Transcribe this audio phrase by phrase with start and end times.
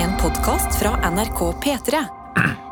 [0.00, 2.00] En podkast fra NRK P3.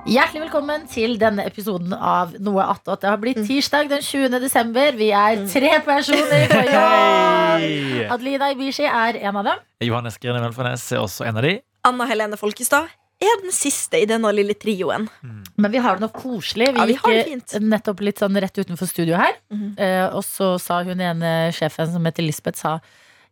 [0.08, 3.02] Hjertelig velkommen til denne episoden av Noe attåt.
[3.02, 4.38] Det har blitt tirsdag den 20.
[4.40, 4.96] desember.
[4.96, 7.66] Vi er tre personer på jobb.
[8.14, 9.60] Adelina Ibishi er en av dem.
[9.84, 11.58] Johannes Grine Velfarnes er også en av de.
[11.88, 12.88] Anna Helene Folkestad
[13.18, 15.10] er den siste i denne lille trioen.
[15.58, 16.72] Men vi har det nok koselig.
[16.72, 19.36] Vi, Ja, vi gikk nettopp litt sånn rett utenfor studio her.
[19.52, 20.14] Mm -hmm.
[20.14, 22.78] og så sa hun ene sjefen som heter Lisbeth, sa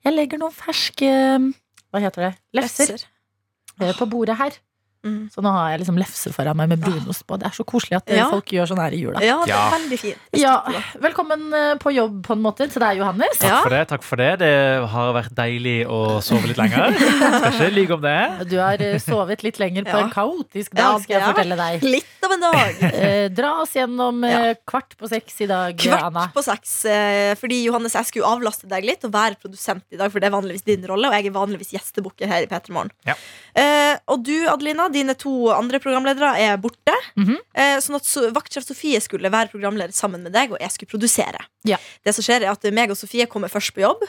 [0.04, 1.10] jeg legger noen ferske
[1.90, 2.34] Hva heter det?
[2.54, 3.06] Lefser Lesser.
[3.98, 4.65] På bordet her.
[5.06, 5.30] Mhm.
[5.32, 7.38] Så nå har jeg liksom lefse foran meg med brunost på.
[7.38, 8.26] Det er så koselig at eh, Ja.
[8.32, 9.22] folk gjør sånn her i jula.
[9.22, 10.18] Ja, det er veldig fint.
[10.36, 10.56] Ja,
[11.00, 13.38] velkommen eh, på jobb på en måte til deg, Johannes.
[13.38, 13.82] Takk for det.
[13.92, 14.52] takk for Det Det
[14.90, 16.96] har vært deilig å sove litt lenger.
[16.98, 18.18] Skal ikke lyve om det.
[18.50, 20.04] Du har eh, sovet litt lenger på Ja.
[20.06, 21.82] en kaotisk dag, skal jeg fortelle deg.
[21.86, 22.82] Litt av en dag.
[23.07, 26.26] Eh, dra oss gjennom eh, kvart på seks i dag, Anna.
[26.26, 26.72] Kvart på seks.
[26.90, 30.30] eh, Fordi Johannes, jeg skulle avlaste deg litt og være produsent i dag, for det
[30.30, 32.91] er vanligvis din rolle, og jeg er vanligvis gjestebukker her i P3 Morgen.
[33.06, 33.14] Ja.
[33.54, 36.94] Eh, og du, Adelina, dine to andre programledere er borte.
[37.19, 37.36] Mhm.
[37.55, 41.44] eh, sånn at vaktsjef Sofie skulle være programleder sammen med deg, og jeg skulle produsere.
[41.69, 41.78] Ja.
[42.05, 44.03] Det som skjer er at meg og Sofie kommer først på jobb.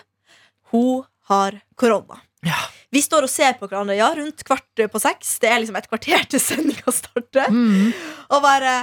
[0.72, 2.22] Hun har korona.
[2.46, 2.58] Ja.
[2.94, 5.40] Vi står og ser på hverandre ja, rundt kvart på seks.
[5.44, 7.50] Det er liksom et kvarter til sendinga starter.
[7.52, 7.92] Mm.
[8.32, 8.76] Og bare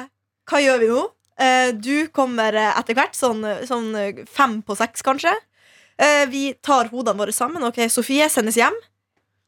[0.44, 1.02] Hva gjør vi nå?
[1.41, 3.89] Eh, du kommer etter hvert, sånn, sånn
[4.28, 5.33] fem på seks kanskje.
[5.96, 7.64] Eh, vi tar hodene våre sammen.
[7.64, 8.77] Ok, Sofie sendes hjem.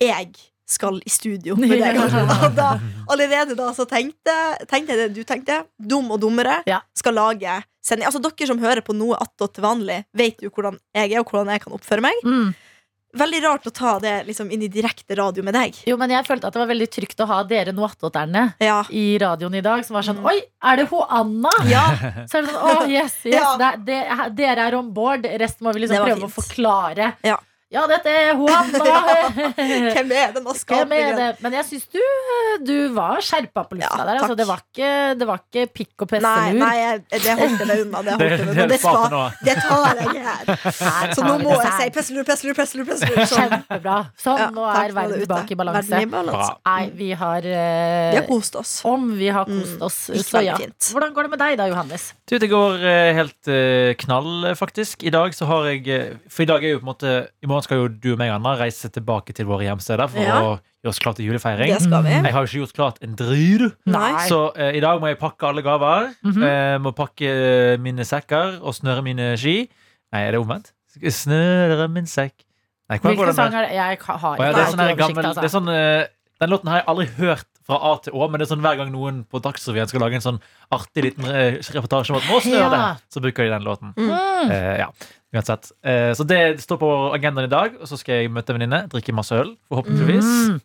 [0.01, 0.33] Jeg
[0.67, 1.97] skal i studio med deg.
[2.45, 2.73] Og da,
[3.09, 4.35] allerede da så tenkte,
[4.67, 5.61] tenkte jeg det du tenkte.
[5.79, 6.81] Dum og dummere Ja.
[6.99, 8.07] skal lage sending.
[8.09, 11.31] Altså Dere som hører på noe attåt til vanlig, vet jo hvordan jeg er, og
[11.31, 12.19] hvordan jeg kan oppføre meg.
[12.27, 12.51] Mm.
[13.17, 15.79] Veldig rart å ta det liksom inn i direkte radio med deg.
[15.89, 18.83] Jo, men jeg følte at det var veldig trygt å ha dere noattåterne Ja.
[18.91, 20.27] i radioen i dag, som var sånn Mm.
[20.29, 21.53] Oi, er det hun Anna?
[21.71, 21.87] ja.
[22.29, 23.55] Så er det sånn, å yes, yes Ja.
[23.57, 24.01] det, det,
[24.37, 25.25] dere er on board.
[25.41, 26.29] Resten må vi liksom prøve fint.
[26.29, 27.15] å forklare.
[27.25, 27.39] Ja.
[27.75, 28.79] Ja, dette er hun Anna.
[29.97, 31.39] Hvem er denne Hvem er?
[31.43, 31.99] Men jeg syns du,
[32.63, 34.21] du var skjerpa på lufta Ja, der.
[34.21, 37.67] Altså, det, var ikke, det var ikke pikk og Nei, nei jeg, det holdt jeg
[37.67, 38.03] meg unna.
[38.07, 39.17] Det, Det, det det, skal,
[39.49, 40.53] det tar jeg her.
[40.79, 43.19] Her Så nå må jeg si pestelur pesselur, pesselur, pesselur.
[43.19, 43.51] pesselur sånn.
[43.57, 43.97] Kjempebra.
[44.23, 46.03] Sånn, Ja, nå er nå verden tilbake i balanse.
[46.71, 48.77] Nei, vi har uh, Vi har kost oss.
[48.87, 49.97] Om vi har kost Mm, oss.
[50.13, 50.55] gikk Så ja.
[50.93, 52.11] Hvordan går det med deg da, Johannes?
[52.29, 55.03] Du, det går eh, helt uh, knall, faktisk.
[55.07, 57.13] I dag så har jeg For i dag er jo på en måte
[57.43, 60.39] I morgen skal jo du og meg, Anna, reise tilbake til våre hjemsteder for Ja.
[60.43, 60.51] å
[60.85, 61.73] gjøre oss klar til julefeiring.
[61.73, 62.11] Det skal vi.
[62.11, 63.67] Jeg har jo ikke gjort klart en dryr.
[63.87, 64.13] Nei.
[64.29, 66.13] Så uh, i dag må jeg pakke alle gaver.
[66.23, 66.45] Mm -hmm.
[66.47, 69.69] uh, må pakke eh, mine sekker og snøre mine ski.
[70.13, 70.73] Nei, er det omvendt?
[70.97, 72.47] Snøre min sekk
[72.89, 73.75] Nei, Hvilken sang er det?
[73.75, 75.41] Jeg har Å ja, det er sånn oversikt, gammel altså.
[75.41, 76.05] det er sånn, uh,
[76.41, 78.79] Den låten har jeg aldri hørt fra A til Å, men det er sånn hver
[78.79, 80.41] gang noen på Dagsrevyen skal lage en sånn
[80.71, 83.93] artig liten reportasje om at nå snør det, så bruker de den låten.
[83.99, 84.13] Mm.
[84.13, 84.89] Uh, ja,
[85.35, 85.71] uansett.
[85.85, 88.83] Eh, så det står på agendaen i dag, og så skal jeg møte en venninne,
[88.93, 90.29] drikke masse øl, forhåpentligvis.
[90.51, 90.59] Mm.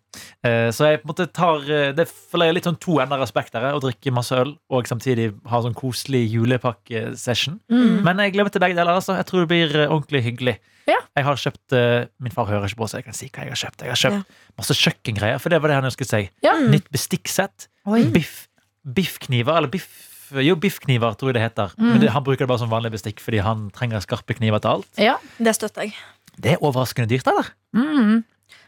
[0.47, 3.23] Eh, så jeg på en måte tar eh, Det føler jeg litt sånn to ender
[3.23, 7.59] av spekteret, å drikke masse øl og samtidig ha sånn koselig julepakkesession.
[7.71, 8.01] Mm.
[8.05, 9.17] Men jeg glemmer til begge deler, altså.
[9.19, 10.57] Jeg tror det blir eh, ordentlig hyggelig.
[10.89, 10.99] Ja.
[11.13, 13.53] Jeg har kjøpt uh, Min far hører ikke på, så jeg kan si hva jeg
[13.53, 13.83] har kjøpt.
[13.85, 16.31] Jeg har kjøpt masse kjøkkengreier, for det var det han ønsket seg.
[16.45, 16.55] Ja.
[16.57, 17.67] Nytt bestikksett.
[18.15, 18.47] Biff,
[18.81, 21.73] biffkniver, eller biff jo, biffkniver, tror jeg det heter.
[21.77, 21.87] Mm.
[21.91, 24.69] Men det, han bruker det bare som vanlig bestikk fordi han trenger skarpe kniver til
[24.77, 24.91] alt.
[25.01, 25.17] Ja.
[25.37, 25.95] Det støtter jeg.
[26.41, 27.49] Det er overraskende dyrt, eller?
[27.75, 28.21] Mm.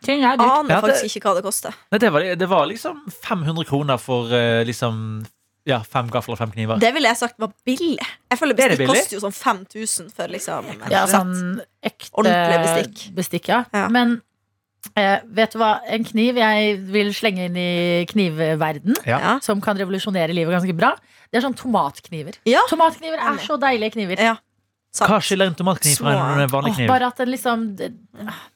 [0.04, 0.50] Ting er dyrt.
[0.60, 1.76] Aner Ja, faktisk ikke hva det koster.
[1.94, 5.24] Nei, det, var, det var liksom 500 kroner for eh, liksom
[5.66, 6.80] ja, fem gafler og fem kniver.
[6.84, 7.96] Det ville jeg sagt var billig.
[8.34, 9.00] Jeg føler Er det Bestikk billig?
[9.00, 13.04] koster jo sånn 5000 for liksom Ja, sånn ekte Ordentlig bestikk.
[13.16, 13.62] bestikk ja.
[13.72, 13.86] Ja.
[13.88, 14.18] Men
[15.00, 15.78] eh, vet du hva?
[15.88, 19.00] En kniv jeg vil slenge inn i knivverden.
[19.08, 19.38] Ja.
[19.42, 20.92] som kan revolusjonere livet ganske bra,
[21.34, 22.36] det er sånn tomatkniver.
[22.46, 22.62] Ja.
[22.70, 24.22] Tomatkniver er så deilige kniver.
[24.22, 24.36] Ja.
[24.94, 25.10] Sant.
[25.10, 26.88] Hva skiller en tomatkniv fra en vanlig kniv?
[26.92, 27.88] bare at den liksom det,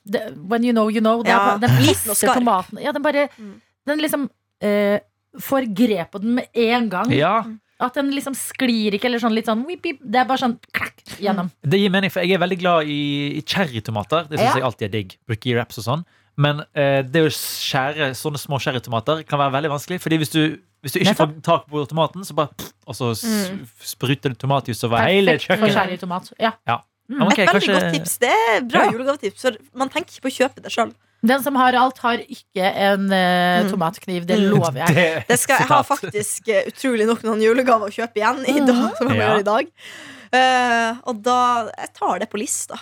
[0.06, 1.24] det, When you know, you know.
[1.26, 1.72] Det er, Ja, den
[2.16, 2.36] skarp.
[2.38, 2.78] tomaten.
[2.84, 3.56] Ja, den bare Mm.
[3.88, 4.30] Den liksom
[4.62, 5.00] eh,
[5.42, 7.10] får grep på den med en gang.
[7.16, 7.44] Ja,
[7.80, 10.00] At den liksom sklir ikke, eller sånn litt sånn whip, whip.
[10.04, 11.50] Det er bare sånn klakk, gjennom.
[11.64, 14.28] Det gir mening, for jeg er veldig glad i, i cherrytomater.
[14.30, 14.56] Det syns Ja.
[14.60, 15.18] jeg alltid er digg.
[15.30, 16.06] Bruker i wraps og sånn.
[16.38, 20.00] Men eh, det å skjære sånne små cherrytomater kan være veldig vanskelig.
[20.04, 20.42] Fordi hvis du,
[20.86, 23.68] hvis du ikke får tak på tomaten, så bare pff, Og så Mm.
[23.84, 26.00] spruter det tomatjus over hele Perfekt for kjøkkenet.
[26.00, 26.34] cherrytomat.
[26.40, 26.52] Ja.
[26.68, 26.78] Ja,
[27.10, 27.22] Mm.
[27.26, 28.18] Okay, Et veldig kanskje- godt tips.
[28.20, 28.92] Det er bra Ja.
[28.92, 29.46] julegavetips.
[29.74, 30.94] Man tenker ikke på å kjøpe det sjøl.
[31.26, 33.70] Den som har alt, har ikke en Mm.
[33.72, 34.26] tomatkniv.
[34.28, 34.50] Det Mm.
[34.52, 34.88] lover jeg.
[34.96, 38.60] Det, Det skal, jeg har faktisk uh, utrolig nok noen julegaver å kjøpe igjen i
[38.60, 38.98] dag.
[38.98, 39.30] Som jeg må Ja.
[39.30, 39.66] gjøre i dag.
[40.34, 42.76] uh, og da Jeg tar det på lista.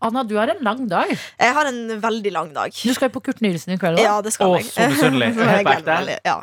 [0.00, 1.10] Anna, du har en lang dag.
[1.38, 2.70] Jeg har en veldig lang dag.
[2.72, 3.98] Du skal jo på Kurt Nilsen i kveld.
[3.98, 4.04] òg.
[4.04, 4.70] Ja, det skal jeg.
[4.70, 5.30] så misunnelig.
[5.40, 6.38] Jeg ja.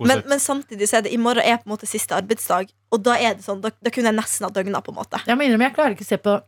[0.00, 3.02] Men, men samtidig så er det i morgen er på en måte siste arbeidsdag, og
[3.06, 5.20] da er det sånn Da, da kunne jeg nesten ha døgna, på en måte.
[5.26, 6.40] Jeg må innrømme, jeg klarer ikke å se på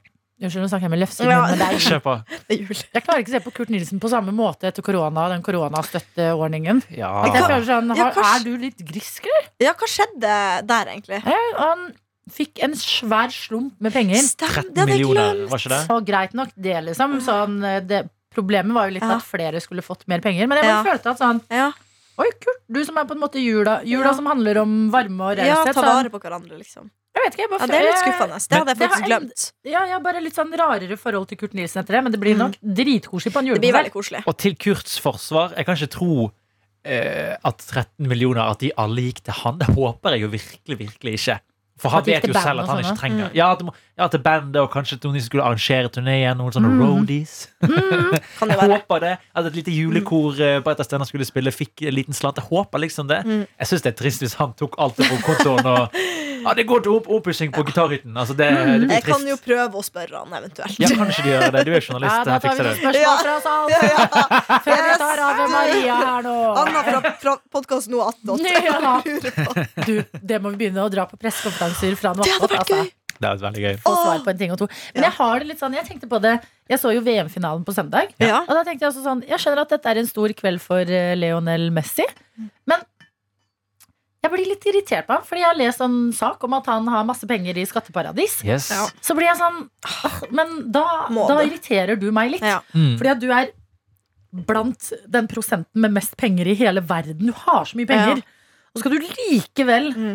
[0.42, 1.42] Unnskyld, nå snakker jeg med lefse, Ja.
[1.46, 2.22] men det er.
[2.48, 2.78] Det er jul.
[2.94, 6.82] Jeg klarer ikke å se på Kurt Nilsen på samme måte etter korona, den koronastøtteordningen.
[6.96, 7.10] Ja.
[7.28, 9.46] Jeg sånn, Ja, har, kanskje- Er du litt grisk, eller?
[9.62, 11.20] Ja, hva skjedde der, egentlig?
[11.22, 11.92] Eh, Han
[12.32, 14.22] fikk en svær slump med penger.
[14.24, 15.80] Stem, 13 det hadde jeg millioner, var ikke det?
[15.94, 17.20] Og greit nok det, liksom.
[17.24, 18.02] Sånn, det,
[18.34, 19.16] problemet var jo litt Ja.
[19.20, 20.46] at flere skulle fått mer penger.
[20.48, 20.92] Men jeg bare Ja.
[20.92, 21.72] følte at sånn Ja,
[22.18, 23.80] Oi, kult, du som er på en måte jula.
[23.84, 24.12] Jula Ja.
[24.12, 26.90] som handler om varme og ja ta vare på hverandre, liksom.
[27.14, 28.48] jeg vet ikke, jeg bare Ja, det er litt skuffende.
[28.48, 29.52] Det hadde jeg faktisk glemt.
[29.64, 32.20] Ja, jeg har bare litt sånn rarere forhold til Kurt Nilsen etter det, men det
[32.20, 32.38] blir Mm.
[32.38, 34.22] nok dritkoselig på en Det julekonsert.
[34.26, 36.32] Og til Kurts forsvar, jeg kan ikke tro
[36.84, 39.58] eh, at 13 millioner At de alle gikk til han.
[39.58, 41.40] Det håper jeg jo virkelig, virkelig ikke.
[41.78, 43.34] For han vet jo selv at han sånn, ikke trenger Mm.
[43.34, 46.36] Ja, til, ja, til bandet, og kanskje til noen som skulle arrangere turneen.
[46.38, 46.82] Noen sånne Mm.
[46.82, 47.48] roadies.
[47.60, 48.78] Kan det Jeg være.
[48.78, 49.18] håper det.
[49.34, 52.36] At et lite julekor eh, på et av stedene skulle spille, fikk en liten slant.
[52.36, 53.24] Jeg håper liksom det.
[53.26, 53.46] Mm.
[53.58, 55.88] Jeg syns det er trist hvis han tok alt det på kontoen og
[56.42, 58.12] Ja, det går til opp oppussing på gitarhytten.
[58.18, 60.78] Altså, det, det blir Jeg kan jo prøve å spørre han, eventuelt.
[60.82, 61.64] Ja, kanskje de gjør det.
[61.68, 62.14] Du er journalist.
[62.14, 63.14] Ja, da tar vi noen spørsmål Ja.
[63.22, 63.70] fra oss alle.
[63.72, 64.60] Ja, ja.
[64.66, 66.34] Før vi tar Ave Maria her nå.
[66.62, 68.46] Anna fra, fra podkast nå 18.
[68.66, 68.96] Ja.
[69.86, 72.82] Du, det må vi begynne å dra på pressekonferanser fra nå Det hadde vært altså.
[73.22, 73.76] er veldig gøy.
[73.84, 74.66] Få svar på en ting og to.
[74.94, 75.08] Men Ja.
[75.10, 76.34] jeg har det litt sånn, jeg tenkte på det
[76.72, 78.10] Jeg så jo VM-finalen på søndag.
[78.22, 78.40] Ja.
[78.46, 80.84] Og da tenkte jeg også sånn Jeg skjønner at dette er en stor kveld for
[81.18, 82.06] Leonel Messi.
[82.66, 82.80] Men
[84.22, 86.86] jeg blir litt irritert på ham, fordi jeg har lest en sak om at han
[86.92, 88.38] har masse penger i skatteparadis.
[88.46, 88.68] Yes.
[88.70, 88.84] Ja.
[89.02, 89.64] Så blir jeg sånn
[90.38, 92.46] Men da, da irriterer du meg litt.
[92.46, 92.60] Ja.
[92.74, 92.94] Mm.
[93.00, 93.50] Fordi at du er
[94.32, 97.26] blant den prosenten med mest penger i hele verden.
[97.28, 98.22] Du har så mye penger.
[98.72, 100.14] Og så skal du likevel Mm.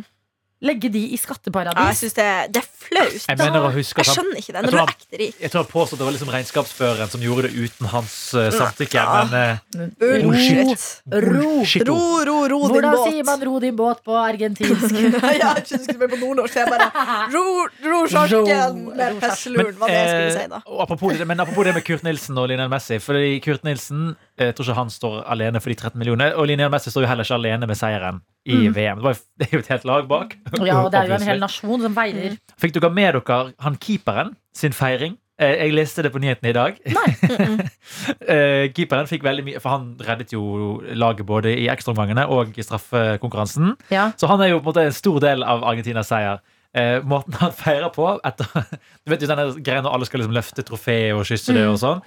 [0.66, 3.26] Legge de i Ja, jeg synes syns det, det er flaut.
[3.28, 4.62] Jeg mener å huske Jeg skjønner ikke det.
[4.66, 5.36] Når du er ekte rik.
[5.42, 8.98] Jeg tror han påstod det var liksom regnskapsføreren som gjorde det uten hans uh, samtykke.
[8.98, 9.26] Ja.
[9.30, 10.86] Men uh, Bullshit.
[11.28, 11.52] Ro.
[11.68, 14.88] shit, Ro, ro, ro din Hvordan sier man 'ro din båt' på argentinsk?
[14.98, 16.58] ja, jeg trodde ikke skulle spille på nordnorsk.
[16.58, 16.90] Jeg bare
[17.36, 17.46] ro,
[17.92, 20.62] ro sjarken med ro pesseluren, var det jeg skulle eh, si da.
[20.86, 22.98] apropos, det, men apropos det med Kurt Nilsen og Lionel Messi.
[23.04, 26.34] Fordi Kurt Nilsen jeg tror ikke han står alene for de 13 millionene.
[26.38, 29.00] Og Lionel Messi står jo heller ikke alene med seieren i VM.
[29.02, 30.36] Det, var, det er jo et helt lag bak.
[30.56, 30.66] Mm.
[30.66, 32.36] Ja, og det er jo en hel nasjon som feirer.
[32.60, 35.18] Fikk dere med dere han keeperen sin feiring?
[35.38, 36.80] Eh, Jeg leste det på nyhetene i dag.
[36.98, 37.10] Nei.
[38.28, 40.42] Eh, Keeperen fikk veldig mye For han reddet jo
[41.00, 43.76] laget både i ekstraomgangene og i straffekonkurransen.
[43.94, 44.10] Ja.
[44.20, 46.42] Så han er jo på en måte en stor del av Argentinas seier.
[46.78, 48.50] Eh, måten han feirer på etter,
[49.06, 51.80] Du vet jo denne greia når alle skal liksom løfte trofeet og kysse det og
[51.82, 52.04] sånn.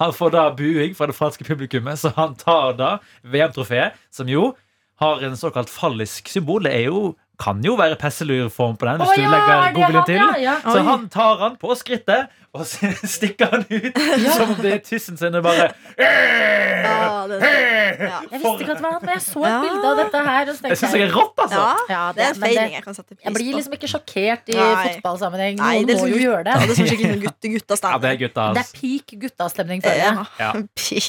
[0.00, 2.92] han får da buing fra det franske publikummet, så han tar da
[3.26, 4.52] VM-trofeet, som jo
[5.00, 6.64] har en såkalt fallisk symbol.
[6.64, 10.06] Det er jo, kan jo være pesselurform på den, hvis du ja, legger googlen han,
[10.06, 10.22] til.
[10.44, 10.56] ja, ja.
[10.70, 13.98] Så han tar han på skrittet, og så stikker han ut
[14.36, 15.34] som om det er tissen sin.
[15.34, 18.20] og bare Ja, det, ja.
[18.30, 19.58] Jeg visste ikke at det var han, men jeg så et Ja.
[19.64, 20.50] bilde av dette her.
[20.52, 21.64] Og så Jeg syns jeg er rått, altså!
[21.64, 23.24] ja, Ja, det er en feiring jeg kan sette pris på.
[23.26, 24.84] Jeg blir liksom ikke sjokkert i Nei.
[24.94, 25.58] fotballsammenheng.
[25.58, 26.54] Nei, Noen det er må jo gjøre det.
[26.54, 28.46] det er sånn skikkelig gutte, Ja, det er gutta.
[28.54, 30.14] Det er peak guttastemning, føler jeg.
[30.38, 30.52] Ja.
[30.78, 31.06] Peak.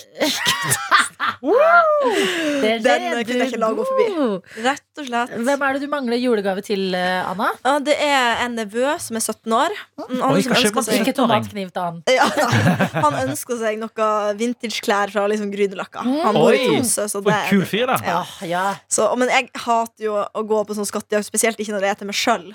[2.66, 4.08] Er Den kunne jeg ikke la gå forbi.
[4.66, 5.34] Rett og slett.
[5.46, 7.50] Hvem er det du mangler julegave til, eh, Anna?
[7.66, 9.76] Ja, det er en nevø som er 17 år.
[10.02, 12.02] Han, Oi, som ønsker seg, tomatkniv til han.
[12.10, 12.28] ja,
[13.06, 14.10] han ønsker seg noe
[14.40, 16.06] vintageklær fra liksom Grünerløkka.
[16.26, 16.66] Han bor i.
[16.68, 17.98] Tromsø, så det kul fyr, da.
[18.06, 18.66] Ja, ja.
[18.92, 22.00] så, Men jeg hater jo å gå på sånn skattejakt, spesielt ikke når det er
[22.02, 22.48] til meg sjøl.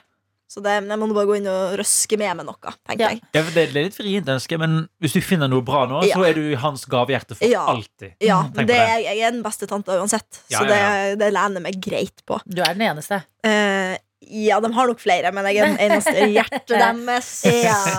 [0.50, 3.08] Så det, jeg må bare gå inn og røske med meg noe, tenker Ja.
[3.14, 3.20] jeg.
[3.36, 6.16] Ja, for det er litt vrient ønske, men hvis du finner noe bra nå, Ja.
[6.18, 7.62] så er du i hans gavehjerte for Ja.
[7.70, 8.16] alltid.
[8.20, 9.04] Ja, men det, det.
[9.06, 12.40] jeg er den beste tanta uansett, Ja, så ja, det, det lener meg greit på.
[12.50, 13.22] Du er den eneste.
[13.46, 13.94] Eh,
[14.26, 17.30] ja, de har nok flere, men jeg er den eneste hjertet deres.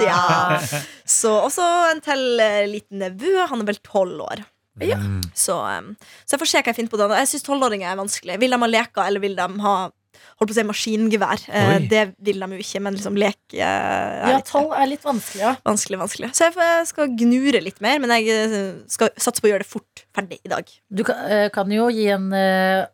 [0.04, 0.60] Ja.
[1.08, 3.48] Så også en til eh, liten nevø.
[3.48, 4.44] Han er vel tolv år.
[4.82, 4.98] Ja.
[4.98, 5.22] Mm.
[5.36, 7.12] Så, um, så jeg får se hva jeg finner på den.
[7.20, 8.38] Jeg syns tolvåringer er vanskelig.
[8.42, 9.74] Vil de ha leker, eller vil de ha
[10.40, 11.44] Holdt på å si maskingevær.
[11.50, 15.04] Eh, det vil de jo ikke, men liksom lek eh, er Ja, tolv er litt
[15.06, 15.56] vanskelig, ja.
[15.68, 16.00] vanskelig.
[16.02, 19.66] vanskelig Så jeg, skal gnure litt mer, men jeg eh, skal satse på å gjøre
[19.66, 20.66] det fort ferdig i dag.
[20.90, 22.86] Du kan, eh, kan jo gi en eh,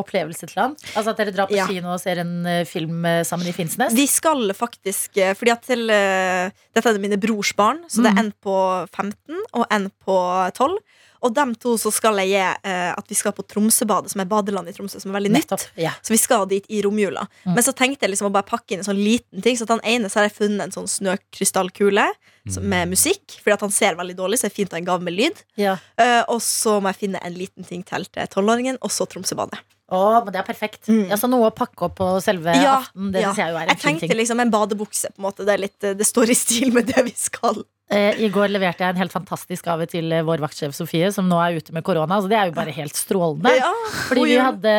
[0.00, 0.76] opplevelse til han.
[0.94, 1.66] Altså At dere drar på Ja.
[1.66, 3.92] kino og ser en film sammen i Finnsnes.
[3.92, 8.16] Vi skal faktisk Fordi at til Dette er mine brors barn, så det Mm.
[8.16, 8.56] er en på
[8.94, 10.16] 15 og en på
[10.54, 10.78] 12.
[11.20, 14.28] Og dem to så skal jeg gi eh, at vi skal på Tromsøbadet, som er
[14.30, 15.66] badeland i Tromsø, som er veldig nytt.
[15.80, 15.92] Ja.
[16.00, 17.26] Så vi skal dit i romjula.
[17.44, 17.54] Mm.
[17.56, 19.58] Men så tenkte jeg liksom å bare pakke inn en sånn liten ting.
[19.58, 22.60] Så at den ene så har jeg funnet en sånn snøkrystallkule mm.
[22.72, 23.38] med musikk.
[23.40, 25.16] Fordi at han ser veldig dårlig, så det er fint å ha en gave med
[25.16, 25.44] lyd.
[25.60, 25.76] Ja.
[26.00, 29.60] Eh, og så må jeg finne en liten ting til til tolvåringen, og så Tromsøbadet.
[29.90, 30.84] Å, men det er perfekt.
[30.86, 31.08] Mm.
[31.10, 33.32] Ja, så noe å pakke opp på selve Ja, aften, det ja.
[33.32, 34.18] synes jeg jo er en Jeg fin tenkte ting.
[34.20, 35.10] liksom en badebukse.
[35.16, 37.58] på en måte Det, er litt, det står i stil med det vi skal.
[37.90, 41.26] Eh, I går leverte jeg en helt fantastisk gave til eh, vår vaktsjef Sofie, som
[41.26, 42.20] nå er ute med korona.
[42.22, 43.50] Så det er jo bare helt strålende.
[43.58, 43.72] Ja,
[44.06, 44.76] Fordi vi hadde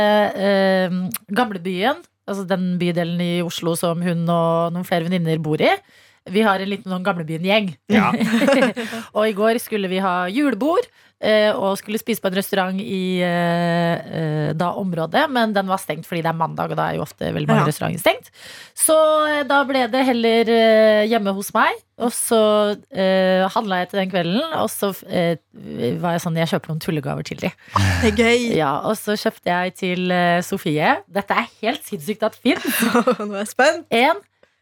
[0.47, 0.95] eh,
[1.35, 1.99] Gamlebyen,
[2.29, 5.73] altså den bydelen i Oslo som hun og noen flere venninner bor i.
[6.31, 7.71] Vi har en liten sånn Gamlebyen-gjeng.
[7.91, 8.11] Ja.
[9.17, 10.85] og i går skulle vi ha julebord.
[11.21, 15.77] Eh, Og skulle spise på en restaurant i eh, eh, da området, men den var
[15.81, 17.69] stengt fordi det er mandag, og da er jo ofte veldig mange Ja.
[17.69, 18.31] restauranter stengt.
[18.75, 18.95] Så
[19.47, 20.51] da ble det heller
[21.07, 22.39] hjemme hos meg, og så
[22.91, 24.41] eh, handla jeg til den kvelden.
[24.57, 25.35] Og så eh,
[26.01, 27.37] var jeg sånn Jeg kjøper noen tullegaver til.
[27.45, 27.53] Det
[28.09, 28.49] er gøy.
[28.61, 30.11] Ja, og så kjøpte jeg til
[30.43, 30.95] Sofie.
[31.07, 32.57] Dette er helt sinnssykt at Finn.
[33.21, 33.85] Nå er jeg spent.
[33.93, 34.19] En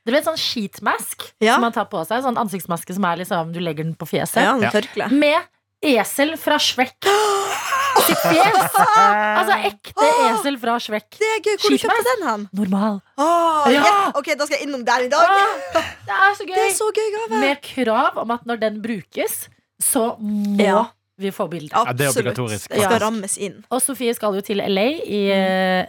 [0.07, 1.53] det ble en sånn sheetmask Ja.
[1.57, 2.23] som man tar på seg.
[2.23, 4.41] Sånn ansiktsmaske som er liksom Du legger den på fjeset.
[4.41, 4.71] Ja, Ja.
[4.73, 5.09] tørkle.
[5.11, 5.37] Med
[5.81, 7.07] esel fra Shrek
[8.05, 8.75] sitt fjes.
[8.79, 11.07] Altså ekte esel fra Shrek.
[11.19, 11.55] Det er gøy.
[11.62, 11.86] Hvor du Skitmask.
[11.86, 12.45] kjøpte den hen?
[12.59, 13.00] Normal.
[13.19, 13.81] Åh, Ja.
[13.86, 13.95] ja.
[14.19, 15.33] Ok, da skal jeg innom der i dag.
[15.33, 16.75] Ah, det er så Det er gøy.
[16.77, 17.39] så gøy gave.
[17.43, 19.48] Med krav om at når den brukes,
[19.81, 20.83] så må Ja.
[21.19, 21.71] vi få bilde.
[21.75, 22.69] Ja, det er obligatorisk.
[22.69, 23.63] Det skal rammes inn.
[23.71, 25.86] Og Sofie skal jo til LA i, eh,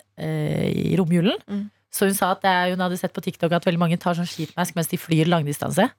[0.92, 1.38] i romjulen.
[1.48, 1.70] Mm.
[1.92, 4.14] Så hun sa at det er, hun hadde sett på TikTok at veldig mange tar
[4.14, 5.90] sånn skitmask mens de flyr langdistanse.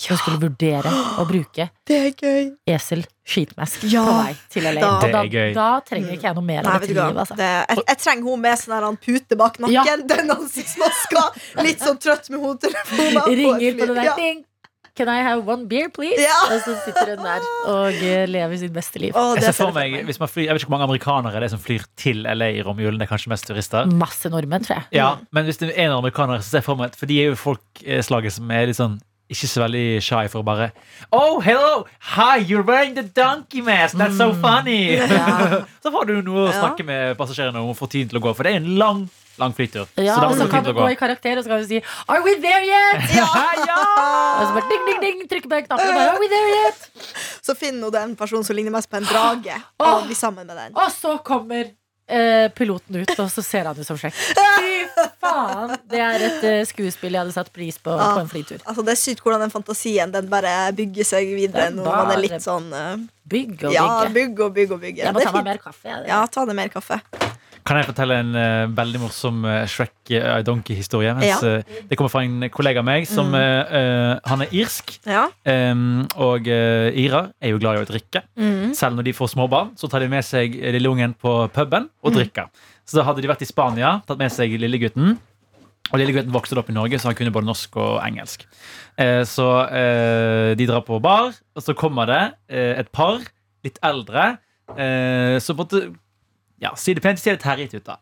[0.00, 2.44] Hun skulle vurdere å bruke Det er gøy.
[2.72, 4.80] esel skitmask Ja, på vei til LA.
[4.80, 5.22] da- da,
[5.54, 7.18] da trenger ikke jeg noe mer Nei, av dette livet.
[7.24, 7.36] Altså.
[7.36, 9.74] Det, jeg, jeg trenger hun med sånn her pute bak nakken.
[9.74, 9.96] Ja.
[10.14, 11.24] Den ansiktsmaska.
[11.66, 13.26] Litt sånn trøtt med hodetelefoner.
[13.42, 14.14] Ringer på det der Ja.
[14.16, 14.44] ting.
[14.98, 16.18] Can I have one beer, please?
[16.20, 16.34] Ja.
[16.50, 19.14] Og så sitter hun der og eh, lever sitt beste liv.
[19.16, 21.46] Å, Jeg ser for meg, hvis man flyr, jeg vet ikke hvor mange amerikanere det
[21.46, 22.98] er som flyr til LA i romjulen.
[23.00, 23.86] Det er kanskje mest turister.
[23.96, 24.88] Masse nordmenn, tror jeg.
[24.98, 27.20] Ja, Men hvis det er en amerikaner, så ser jeg for meg at For de
[27.22, 28.98] er jo folkslaget som er litt sånn
[29.30, 30.70] ikke så veldig shy for å bare
[31.14, 31.86] Oh, hello!
[32.16, 33.96] Hi, you're wearing the donkey mask!
[33.96, 34.96] That's so funny!
[34.98, 35.62] Ja.
[35.82, 38.34] så får du noe å snakke med passasjerene om og få tiden til å gå.
[38.36, 39.08] For det er en lang
[39.40, 39.86] lang flytur.
[39.96, 41.62] Ja, så da og må så du kan du gå i karakter, og så kan
[41.62, 43.06] du si Are we there yet?
[44.40, 46.88] Og så bare ding, ding, ding, trykke på den knappen bare Are we there yet?
[47.40, 50.56] Så finner hun den personen som ligner mest på en drage, og blir sammen med
[50.56, 50.76] den.
[50.76, 51.72] Og så kommer
[52.56, 54.14] piloten ut, og så ser han ut som Shrek.
[54.14, 54.72] Fy
[55.22, 55.76] faen!
[55.90, 58.10] Det er et eh, skuespill jeg hadde satt pris på Ja.
[58.16, 58.58] på en flytur.
[58.66, 61.70] Altså Det er sykt hvordan den fantasien Den bare bygger seg videre.
[61.74, 62.96] når man er litt sånn uh,
[63.30, 64.14] Bygg og Ja, bygge.
[64.16, 65.04] bygg og bygge og bygge.
[65.04, 65.98] Jeg må ta meg mer kaffe.
[66.08, 67.00] Ja, ta det mer kaffe.
[67.70, 71.12] Kan jeg fortelle en uh, veldig morsom uh, Shrek-donkey-historie?
[71.22, 71.36] Ja.
[71.86, 73.36] det kommer fra en kollega av meg som Mm.
[73.38, 74.96] eh, eh, Han er irsk.
[75.06, 75.28] Ja.
[75.46, 78.24] Um, og uh, irer er jo glad i å drikke.
[78.36, 78.74] Mm.
[78.74, 82.10] Selv når de får småbarn, så tar de med seg lille ungen på puben og
[82.12, 82.18] Mm.
[82.18, 82.50] drikker.
[82.84, 85.18] Så da hadde de vært i Spania, tatt med seg lillegutten.
[85.92, 88.46] Og lillegutten vokste opp i Norge, så han kunne både norsk og engelsk.
[88.98, 93.20] Eh, så eh, de drar på bar, og så kommer det eh, et par,
[93.62, 94.38] litt eldre,
[94.76, 95.92] eh, som måtte
[96.60, 97.96] ja, si det pent, si det litt ut, da.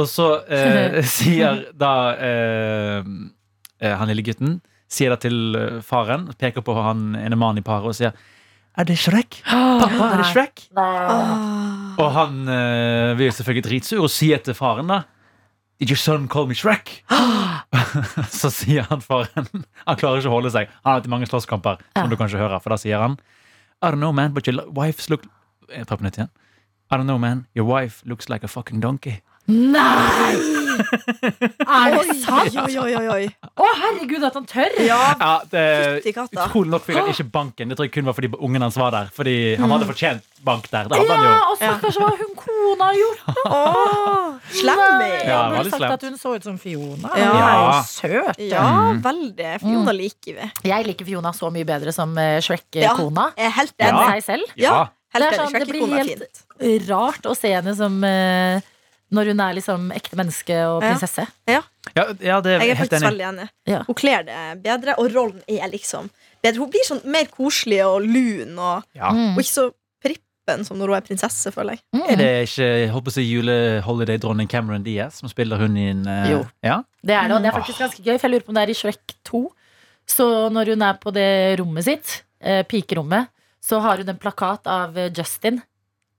[0.00, 3.02] Og så eh, sier da eh,
[3.80, 7.66] eh, han lille gutten Sier det til eh, faren, peker på han ene mannen i
[7.66, 8.14] paret og sier
[8.74, 9.40] Er det Shrek?
[9.46, 10.64] Pappa, er det Shrek?
[10.78, 11.94] Ah.
[12.02, 15.04] Og han eh, blir selvfølgelig dritsur og sier til faren da
[15.80, 17.00] Did your son call me Shrek?
[18.34, 19.48] Så sier han faren
[19.84, 20.70] Han klarer ikke å holde seg.
[20.84, 22.10] Han har hatt mange slåsskamper, som Ja.
[22.10, 22.62] du kanskje hører.
[22.62, 23.16] For da sier han
[23.82, 25.26] I don't know, man, but your wife's look
[25.68, 26.30] Jeg tar på nytt igjen.
[26.90, 27.46] I don't know, man.
[27.54, 29.22] Your wife looks like a fucking donkey.
[29.46, 30.34] Nei!
[30.74, 32.54] Er det sant?
[32.64, 33.24] oi, oi, oi, oi.
[33.60, 34.72] Å, herregud, at han tør!
[34.84, 35.64] Ja, Ja, det
[36.00, 36.46] fytti katta.
[36.48, 37.68] Utrolig nok fikk han ikke banken.
[37.70, 39.10] Det tror jeg kun var fordi ungen hans var der.
[39.14, 40.88] Fordi han hadde fortjent bank der.
[40.90, 41.52] Det hadde han Ja, jo.
[41.52, 43.44] og stakkars hva hun kona har gjort.
[43.44, 45.12] Åh, Slemmig.
[45.12, 45.92] Nei, Ja, burde veldig sagt slemt.
[45.98, 47.12] at hun så ut som Fiona.
[47.14, 47.28] Ja.
[47.30, 47.78] Hun er jo Ja.
[47.82, 48.42] søt.
[48.50, 49.02] Ja, Mm.
[49.04, 49.52] veldig.
[49.60, 50.50] Fiona liker vi.
[50.70, 53.32] Jeg liker Fiona så mye bedre som eh, Shrek-kona.
[53.36, 54.00] Jeg er helt Enn enig.
[54.00, 54.10] Ja.
[54.10, 54.44] seg selv.
[54.56, 54.88] Ja.
[55.14, 58.60] Helt Det er sånn, det blir helt- Rart å se henne som eh,
[59.14, 60.88] når hun er liksom ekte menneske og Ja.
[60.90, 61.26] prinsesse.
[61.46, 61.60] Ja,
[61.94, 63.10] ja, det er Jeg er helt faktisk enig.
[63.12, 63.48] veldig enig.
[63.66, 63.82] Ja.
[63.86, 66.10] Hun kler det bedre, og rollen er liksom
[66.42, 66.58] bedre.
[66.58, 69.10] Hun blir sånn mer koselig og lun, og, Ja.
[69.12, 69.36] Mm.
[69.36, 69.70] og ikke så
[70.02, 71.80] prippen som når hun er prinsesse, føler jeg.
[71.94, 72.10] Mm.
[72.10, 76.30] Er det ikke jeg å si jule-holiday-dronning Cameron Diaz som spiller hun i en eh,
[76.32, 76.46] Jo.
[76.62, 76.82] Ja?
[77.04, 78.62] Det er det, og det er faktisk ganske gøy, for jeg lurer på om det
[78.66, 79.44] er i Shrek 2.
[80.06, 83.28] Så når hun er på det rommet sitt, eh, pikerommet,
[83.64, 85.62] så har hun en plakat av eh, Justin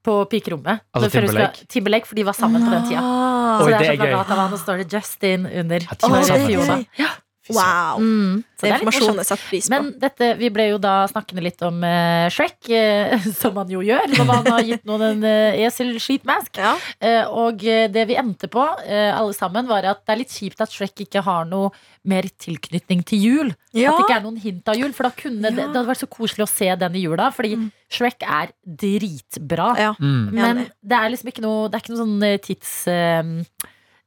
[0.05, 0.85] på pikerommet.
[0.93, 1.65] Altså Timberlake?
[1.69, 3.01] Timberlake, for de var sammen på den tida.
[3.01, 3.59] Ah.
[3.59, 4.13] Så Oi, det er det sånn er gøy.
[4.13, 5.85] plakat av han, og står det Justin under.
[5.85, 6.83] Er.
[6.99, 7.11] Ja.
[7.53, 7.99] Wow.
[8.01, 9.71] Mm, så Det det er er informasjonen jeg setter pris på.
[9.75, 13.83] Men dette, vi ble jo da snakkende litt om uh, Shrek, uh, som man jo
[13.85, 16.57] gjør når man har gitt noen en uh, esel-sheetmask.
[16.57, 16.73] ja.
[17.03, 20.33] Uh, og eh, det vi endte på, eh, alle sammen, var at det er litt
[20.33, 21.69] kjipt at Shrek ikke har noe
[22.05, 23.53] mer tilknytning til jul.
[23.73, 23.91] Ja.
[23.91, 25.67] At det ikke er noen hint av jul, for da kunne det, Ja.
[25.69, 27.29] det hadde vært så koselig å se den i jula.
[27.35, 27.71] Fordi Mm.
[27.91, 29.69] Shrek er dritbra.
[29.77, 29.93] Ja.
[29.99, 30.31] Mm.
[30.33, 32.73] Men det er liksom ikke noe Det er ikke noe sånn eh, tids...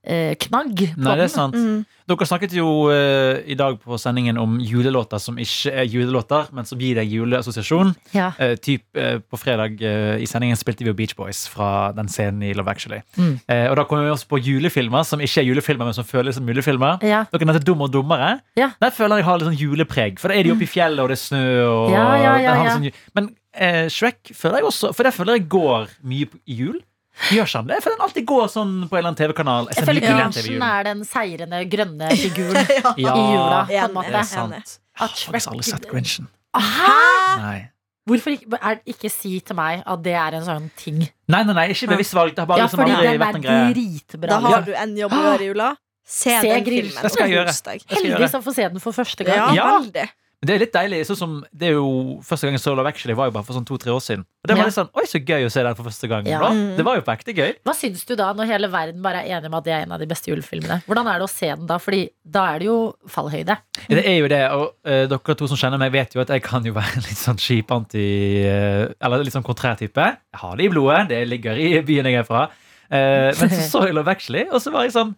[0.09, 1.55] eh, knagg på Nei, det er sant.
[1.55, 1.85] Mm.
[2.09, 6.65] Dere snakket jo eh, i dag på sendingen om julelåter som ikke er julelåter, men
[6.65, 7.91] som gir deg juleassosiasjon.
[8.17, 8.31] Ja.
[8.41, 12.09] Eh, typ, eh, på fredag eh, i sendingen spilte vi jo Beach Boys fra den
[12.09, 13.03] scenen i Love Actually.
[13.19, 13.35] Mm.
[13.45, 16.41] Eh, og da kommer vi også på julefilmer som ikke er julefilmer, men som føles
[16.41, 17.05] som julefilmer.
[17.05, 17.27] Ja.
[17.29, 18.39] Dere nevnte Dum og dummere.
[18.57, 18.71] Ja.
[18.81, 20.17] Der føler jeg har litt sånn julepreg.
[20.23, 21.45] For da er de oppe i fjellet, og det er snø.
[21.69, 22.77] Og Ja, ja, ja, ja.
[22.79, 22.89] Sånn,
[23.19, 26.79] men eh, Shrek føler jeg også For der føler jeg går mye i jul.
[27.35, 27.79] Gjør sånn, han det?
[27.85, 29.69] For den alltid går sånn på en eller annen TV-kanal.
[29.75, 30.63] Jeg føler Grinchen julen.
[30.69, 32.93] er den seirende grønne figuren ja.
[32.95, 33.65] I jula.
[33.69, 34.13] på en måte.
[34.15, 34.77] det er sant.
[34.99, 36.29] Har faktisk aldri sett Grinchen.
[36.57, 37.59] Hæ?
[38.09, 41.03] Hvorfor ikke, er, ikke si til meg at det er en sånn ting?
[41.29, 42.33] Nei, nei, nei, ikke bevisst valg.
[42.33, 43.75] Det har bare Ja, liksom aldri vært en greie.
[43.77, 44.31] dritbra.
[44.31, 45.67] Da har du en jobb å gjøre i jula.
[46.09, 47.03] Se, Se den filmen.
[47.05, 47.53] Det skal jeg gjøre.
[47.93, 49.43] Heldig som får se den for første gang.
[49.53, 49.67] Ja, Ja.
[49.83, 50.07] veldig.
[50.39, 50.99] Men det er litt deilig.
[51.09, 53.57] Sånn som, det er jo Første gang jeg så Love Actually, var jo bare for
[53.57, 54.21] sånn to-tre år siden.
[54.23, 56.29] Og det var litt sånn, Oi, så gøy å se den for første gang.
[56.31, 56.39] Ja.
[56.55, 56.77] Mm.
[56.79, 57.57] Det var jo på ekte gøy.
[57.67, 59.97] Hva syns du da, når hele verden bare er enig om at det er en
[59.97, 60.79] av de beste julefilmene?
[60.87, 61.81] Hvordan er det å se den da?
[61.83, 62.79] Fordi da er det jo
[63.11, 63.59] fallhøyde.
[63.89, 66.47] Det er jo det, og uh, dere to som kjenner meg, vet jo at jeg
[66.47, 68.07] kan jo være litt sånn kjip anti
[68.47, 70.07] uh, Eller litt sånn kontrær type.
[70.07, 71.03] Jeg har det i blodet.
[71.11, 72.47] Det ligger i byen jeg er fra.
[72.87, 75.17] Uh, men så så jeg Love Actually, og så var jeg sånn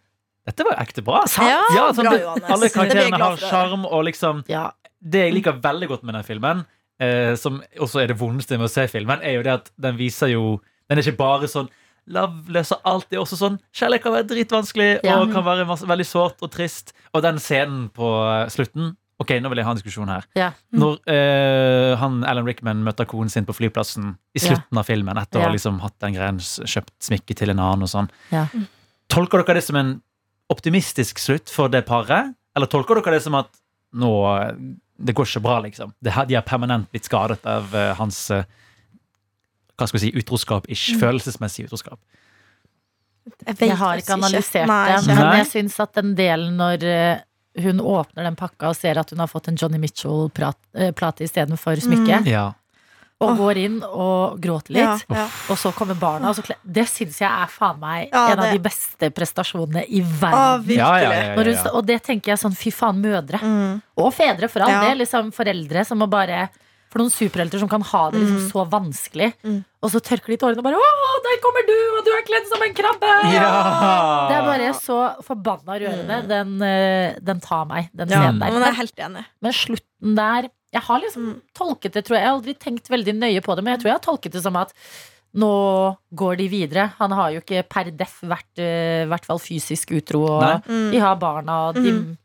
[0.49, 1.21] Dette var jo ekte bra.
[1.45, 2.53] Ja, Ja, sånn, bra, Johannes.
[2.57, 4.71] alle karakterene har sjarm, og liksom Ja.
[5.03, 6.65] Det jeg liker veldig godt med den filmen,
[7.01, 9.97] eh, som også er det vondeste med å se filmen, er jo det at den
[9.97, 11.69] viser jo Den er ikke bare sånn
[12.11, 13.07] Love løser alt.
[13.09, 15.21] Det er også sånn Kjærlighet kan være dritvanskelig Ja.
[15.21, 16.93] og kan være masse, veldig sårt og trist.
[17.15, 18.09] Og den scenen på
[18.51, 20.25] slutten Ok, nå vil jeg ha en diskusjon her.
[20.35, 20.53] Ja.
[20.73, 24.49] Når eh, han Alan Rickman møter konen sin på flyplassen i Ja.
[24.57, 27.83] slutten av filmen, etter å ha liksom hatt den greien, kjøpt smykke til en annen
[27.85, 28.47] og sånn, Ja.
[29.13, 30.03] tolker dere det som en
[30.51, 32.35] optimistisk slutt for det paret?
[32.57, 33.49] Eller tolker dere det som at
[33.95, 34.11] nå
[35.01, 35.95] Det går ikke bra, liksom?
[36.05, 38.45] De har permanent blitt skadet av uh, hans uh,
[39.81, 40.95] hva skal vi si, utroskap-ish.
[40.95, 41.01] Mm.
[41.01, 42.01] Følelsesmessig utroskap.
[43.25, 45.17] Jeg, vet Jeg har ikke analysert Nei, det, ikke.
[45.17, 47.21] men jeg syns at den delen når eh,
[47.63, 52.23] hun åpner den pakka og ser at hun har fått en Johnny Mitchell-plate istedenfor smykke,
[52.31, 52.51] Ja.
[53.21, 55.05] Og går inn og gråter litt.
[55.11, 55.27] Ja, ja.
[55.53, 56.31] Og så kommer barna.
[56.31, 59.85] Og så kle det syns jeg er faen meg Ja, en av de beste prestasjonene
[59.89, 60.65] i verden.
[60.65, 60.77] virkelig.
[60.79, 61.71] Ja, ja, ja, hun, ja, ja.
[61.75, 63.39] og det tenker jeg sånn, fy faen, mødre.
[63.43, 63.83] Mm.
[63.99, 64.81] Og fedre, for all Ja.
[64.89, 64.99] del.
[65.05, 66.49] Liksom foreldre som må bare
[66.91, 68.51] For noen superhelter som kan ha det liksom Mm.
[68.51, 69.65] så vanskelig, Mm.
[69.81, 72.49] og så tørker de tårene og bare Å, der kommer du, og du er kledd
[72.51, 73.33] som en krabbe!
[73.33, 74.27] Ja!
[74.27, 76.27] Det er bare så forbanna rørende.
[76.27, 78.11] Den, eh, den tar meg, den Mm.
[78.11, 78.47] Ja, scenen der.
[78.49, 81.41] er Men, men slutten der Jeg har liksom Mm.
[81.55, 82.23] tolket det, tror jeg.
[82.23, 84.43] Jeg har aldri tenkt veldig nøye på det, men jeg tror jeg har tolket det
[84.43, 84.73] som at
[85.35, 86.93] nå går de videre.
[86.99, 90.91] Han har jo ikke per def vært eh, i hvert fall fysisk utro, og Mm.
[90.93, 92.17] de har barna, og de mm.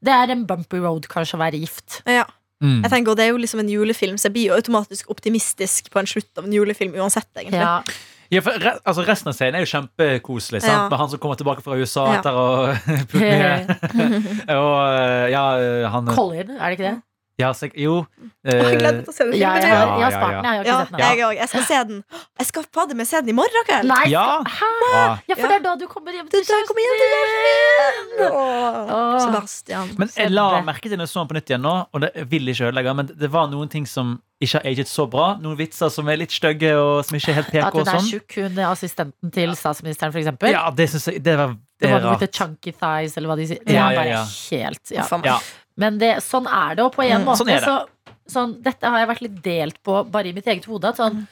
[0.00, 2.02] Det er en bumpy road kanskje å være gift.
[2.06, 2.24] Ja.
[2.62, 2.82] Mm.
[2.84, 5.90] Jeg tenker, og Det er jo liksom en julefilm, så jeg blir jo automatisk optimistisk
[5.90, 7.26] på en slutt av en julefilm uansett.
[7.36, 7.82] egentlig Ja.
[8.30, 10.60] Ja, for re altså Resten av scenen er jo kjempekoselig.
[10.60, 10.70] sant?
[10.70, 10.88] Ja.
[10.88, 12.18] Med han som kommer tilbake fra USA Ja.
[12.20, 12.76] etter å
[13.10, 17.02] pult Og eh, ja, han Colin, er det ikke det?
[17.38, 18.00] Ja, så, Jo.
[18.44, 20.44] Jeg har eh, meg til å se den Ja, jeg, har, jeg har spart den.
[20.44, 20.98] Jeg har ikke Ja, sett den.
[21.04, 21.34] jeg òg.
[21.38, 21.98] Jeg skal se den.
[22.40, 23.86] Jeg skal fader meg se den i morgen kveld.
[23.92, 24.26] Nei, Ja.
[24.42, 24.66] hæ?
[25.28, 25.48] Ja, for Ja.
[25.48, 28.08] det er da du kommer hjem Du, til jeg kjæresten!
[29.26, 29.90] Sebastian.
[29.98, 32.10] Men jeg la merke til når jeg så den på nytt igjen nå, og det
[32.30, 35.28] vil ikke ødelegge, men det var noen ting som ikke har aget så bra.
[35.42, 37.98] Noen vitser som er litt stygge, og som ikke er helt At hun og er
[37.98, 38.10] sånn.
[38.12, 40.52] tjukk, hun er assistenten til statsministeren, for eksempel.
[40.54, 42.34] Ja, det syns jeg det var det det var rart.
[42.34, 43.60] chunky thighs, eller hva de sier.
[43.64, 44.24] Det Ja, ja, ja.
[44.50, 45.38] helt ja.
[45.78, 47.68] Men det, sånn er det, og på en Mm, måte sånn er det.
[47.70, 50.90] så sånn, Dette har jeg vært litt delt på bare i mitt eget hode.
[50.98, 51.22] Sånn,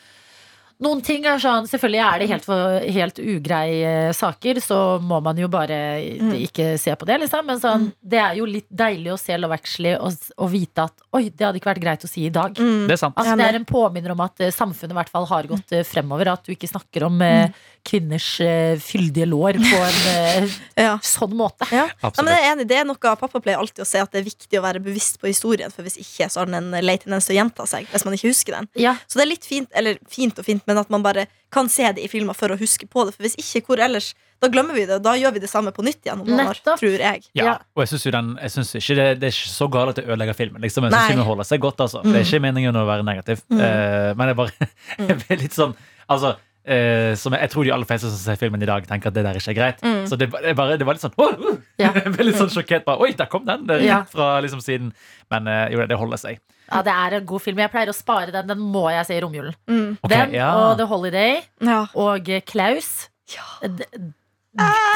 [0.82, 5.38] noen ting er sånn Selvfølgelig er det helt, for, helt ugreie saker, så må man
[5.40, 5.76] jo bare
[6.16, 6.32] Mm.
[6.46, 7.46] ikke se på det, liksom.
[7.46, 10.92] Men sånn, det er jo litt deilig å se Love Actually og, og vite at
[11.16, 12.52] oi, det hadde ikke vært greit å si i dag.
[12.58, 12.86] Mm.
[12.88, 13.16] Det er sant.
[13.16, 15.84] Altså, det er en påminner om at eh, samfunnet i hvert fall har gått eh,
[15.86, 16.28] fremover.
[16.34, 17.48] At du ikke snakker om eh,
[17.86, 20.96] kvinners eh, fyldige lår på en eh, Ja.
[21.02, 21.68] sånn måte.
[21.72, 21.86] Ja.
[22.02, 24.20] Ja, men jeg er enig, det er noe Pappa pleier alltid å si at det
[24.20, 26.96] er viktig å være bevisst på historien, for hvis ikke så har den en lei
[27.00, 27.86] tendens til å gjenta seg.
[27.92, 30.65] Hvis man ikke husker den Ja, Så det er litt fint, eller fint og fint,
[30.66, 33.14] men at man bare kan se det i filmer for å huske på det.
[33.16, 34.12] For hvis ikke, hvor ellers?
[34.42, 36.50] Da glemmer vi det, og da gjør vi det samme på nytt igjen om noen
[36.52, 37.22] år, tror jeg.
[37.38, 37.54] Ja, Ja.
[37.74, 39.96] og jeg synes jo den Jeg synes ikke det, det er ikke så galt at
[39.96, 40.60] det ødelegger filmen.
[40.60, 40.84] Liksom.
[40.84, 41.80] Jeg synes filmen holder seg godt.
[41.80, 42.02] Altså.
[42.04, 43.40] Det er ikke meningen å være negativ.
[43.48, 43.60] Mm.
[43.60, 44.68] Uh, men jeg bare
[45.08, 45.76] jeg blir litt sånn
[46.06, 49.08] Altså eh, som jeg, jeg tror de aller fleste som ser filmen i dag, tenker
[49.12, 49.82] at det der ikke er greit.
[49.86, 50.02] Mm.
[50.10, 51.92] Så det, det, bare, det var litt sånn «Åh, uh!» Ja.
[52.18, 52.84] Veldig sånn sjokkert.
[52.88, 53.66] Bare, Oi, der kom den!
[53.68, 53.98] Det er Ja.
[54.10, 54.92] fra liksom, siden.
[55.32, 56.38] Men eh, jo, det holder seg.
[56.72, 57.58] ja, det er en god film.
[57.62, 58.46] Jeg pleier å spare den.
[58.50, 59.54] Den må jeg se i romjulen.
[59.70, 59.96] Mm.
[60.02, 60.50] Okay, den ja.
[60.58, 61.82] og The Holiday Ja.
[61.94, 63.08] og Klaus.
[63.34, 63.46] Ja.
[63.62, 63.90] Det,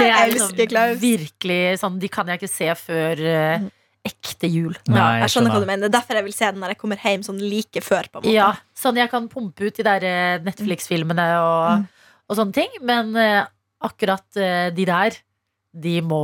[0.00, 1.00] det er liksom Klaus.
[1.02, 3.64] virkelig sånn De kan jeg ikke se før eh,
[4.06, 4.74] ekte jul.
[4.88, 5.82] Nei, jeg jeg skjønner hva du mener.
[5.84, 8.08] Det er derfor jeg vil se den når jeg kommer hjem sånn like før.
[8.10, 11.88] på en måte Ja, sånn jeg kan pumpe ut de der eh, Netflix-filmene og, Mm.
[12.30, 12.70] og sånne ting.
[12.82, 13.44] Men uh,
[13.84, 15.18] akkurat uh, de der
[15.72, 16.18] de må,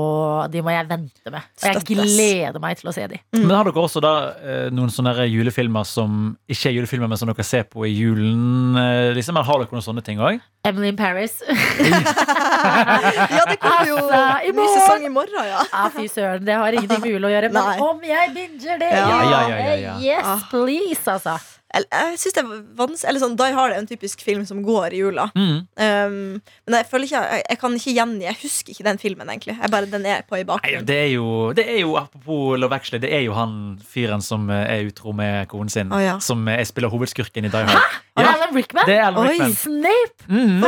[0.51, 1.45] de må jeg vente med.
[1.63, 3.21] Og jeg gleder meg til å se de.
[3.37, 7.31] Men har dere også da eh, noen sånne julefilmer som ikke er julefilmer, men som
[7.31, 8.75] dere ser på i julen?
[8.81, 10.41] eh, Liksom, har dere noen sånne ting òg?
[10.67, 11.39] Emily in Paris.
[12.67, 15.61] Ja, det kommer jo Altså, i ny sesong i morgen, ja.
[15.71, 17.51] Ja, fy søren, det har ingenting med jul å gjøre.
[17.55, 19.05] Men om jeg binger det, Ja.
[19.07, 19.95] Ja, ja, ja, ja.
[20.03, 20.41] Yes, Ah.
[20.51, 21.37] please, altså.
[21.77, 24.63] Eller, Jeg synes det er vanskelig Eller sånn, Die Hard er en typisk film som
[24.65, 25.27] går i jula.
[25.37, 25.59] Mm.
[25.77, 26.17] Um,
[26.67, 29.57] men jeg føler ikke jeg, jeg kan ikke gjengi Jeg husker ikke den filmen, egentlig.
[29.61, 30.87] Jeg bare, den er på i Nei, bakgrunnen.
[30.89, 31.27] det er, jo,
[31.59, 35.13] det er jo, apropos Love Actually, det er jo han fyren som eh, er utro
[35.13, 36.17] med konen sin, oh, ja.
[36.25, 37.77] som eh, spiller hovedskurken i Die Hard.
[37.77, 38.03] Hæ?
[38.17, 38.87] Ja, Alan Rickman.
[38.89, 39.33] det er Alan Oi.
[39.35, 39.53] Rickman.
[39.61, 40.29] Snape.
[40.33, 40.63] Mm.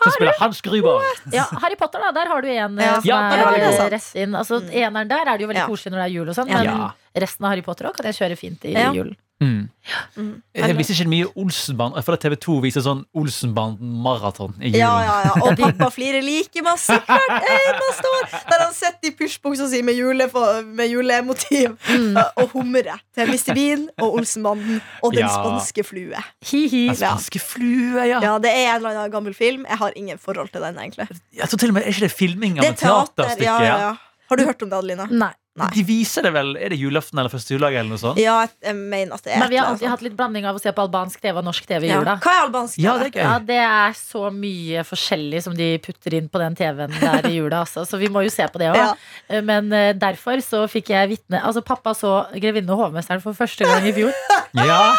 [0.00, 1.02] Som spiller Hans Gruber.
[1.34, 2.12] Ja, Harry Potter, da.
[2.16, 2.94] Der har du en eh, Ja.
[3.00, 3.92] som Ja, er sant.
[3.92, 4.34] rett inn.
[4.34, 4.70] Altså, Mm.
[4.72, 5.66] Eneren der er det jo veldig Ja.
[5.68, 6.90] koselig når det er jul og sånn, men Ja.
[7.20, 8.92] resten av Harry Potter òg kan jeg kjøre fint i Ja.
[8.92, 9.16] julen.
[9.42, 9.68] Mm.
[10.16, 10.42] Mm.
[10.54, 11.96] Jeg viser ikke mye Olsenband.
[11.98, 14.78] Jeg føler at TV2 viser sånn Olsenband-maraton i julen.
[14.78, 15.32] Ja, ja, ja.
[15.42, 18.28] Og pappa flirer like masse hvert eneste år.
[18.50, 20.28] Der han sitter i pushbuksa si med, jule,
[20.64, 22.16] med julemotiv Mm.
[22.40, 23.52] og humrer til Mr.
[23.54, 25.28] Bean og Olsenbanden og Den Ja.
[25.34, 26.22] spanske flue.
[26.50, 26.86] Hi-hi.
[26.88, 28.20] Den spanske flue, ja.
[28.22, 29.66] Ja, Det er en eller annen gammel film.
[29.68, 31.08] Jeg har ingen forhold til den, egentlig.
[31.36, 33.12] Jeg tror til og med, Er ikke det filming av Det et er teater.
[33.16, 33.44] teaterstykke?
[33.44, 33.94] Ja, ja, ja.
[34.30, 35.06] Har du hørt om det, Adelina?
[35.10, 35.32] Nei.
[35.54, 35.68] Nei.
[35.70, 37.76] De viser det vel Er det julaften eller første juledag?
[37.78, 38.18] eller noe sånt?
[38.18, 40.62] Ja, jeg, mener at det er Men vi har alltid hatt litt blanding av å
[40.62, 41.98] se på albansk TV og norsk TV i ja.
[42.00, 42.16] jula.
[42.24, 42.80] Hva er albansk?
[42.82, 43.20] Ja, det er.
[43.22, 47.36] Ja, det er så mye forskjellig som de putter inn på den TV-en der i
[47.36, 47.62] jula.
[47.62, 47.84] Altså.
[47.86, 48.80] Så vi må jo se på det òg.
[48.80, 49.42] Ja.
[49.46, 53.68] Men eh, derfor så fikk jeg vitne Altså, pappa så 'Grevinne og hovmesteren' for første
[53.68, 54.10] gang i fjor.
[54.54, 54.94] Ja.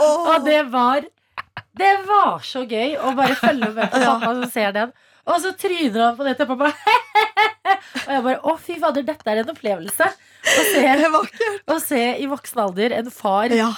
[0.00, 0.28] oh.
[0.32, 1.04] Og det var
[1.78, 4.92] Det var så gøy å bare følge med på pappa som ser den.
[5.24, 6.72] Og så tryner han på det til pappa.
[8.06, 10.08] Og jeg bare Å, fy fader, dette er en opplevelse.
[10.42, 10.84] Å se,
[11.68, 13.72] å se i voksen alder en far Ja.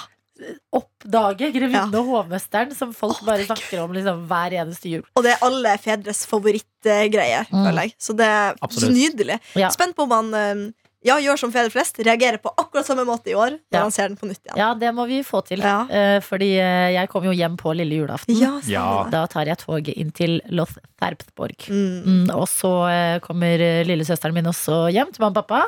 [0.75, 1.99] oppdage grevinne Ja.
[2.01, 5.03] og hovmesteren', som folk Å, bare er snakker om liksom, hver eneste jul.
[5.15, 7.63] Og det er alle fedres favorittgreier, Mm.
[7.65, 7.93] føler jeg.
[7.99, 9.39] Så det er så nydelig.
[9.55, 9.69] Ja.
[9.69, 10.73] Spent på om han
[11.05, 13.81] ja, gjør som fedre flest, reagerer på akkurat samme måte i år når Ja.
[13.85, 14.57] han ser den på nytt igjen.
[14.57, 15.59] Ja, det må vi få til.
[15.61, 15.83] Ja.
[15.89, 18.35] Eh, fordi eh, jeg kommer jo hjem på lille julaften.
[18.39, 18.85] Ja, Ja.
[19.13, 21.67] Da tar jeg toget inn til Lothterpsborg.
[21.69, 22.01] Mm.
[22.05, 25.63] Mm, og så eh, kommer lillesøsteren min også hjem til mamma og pappa.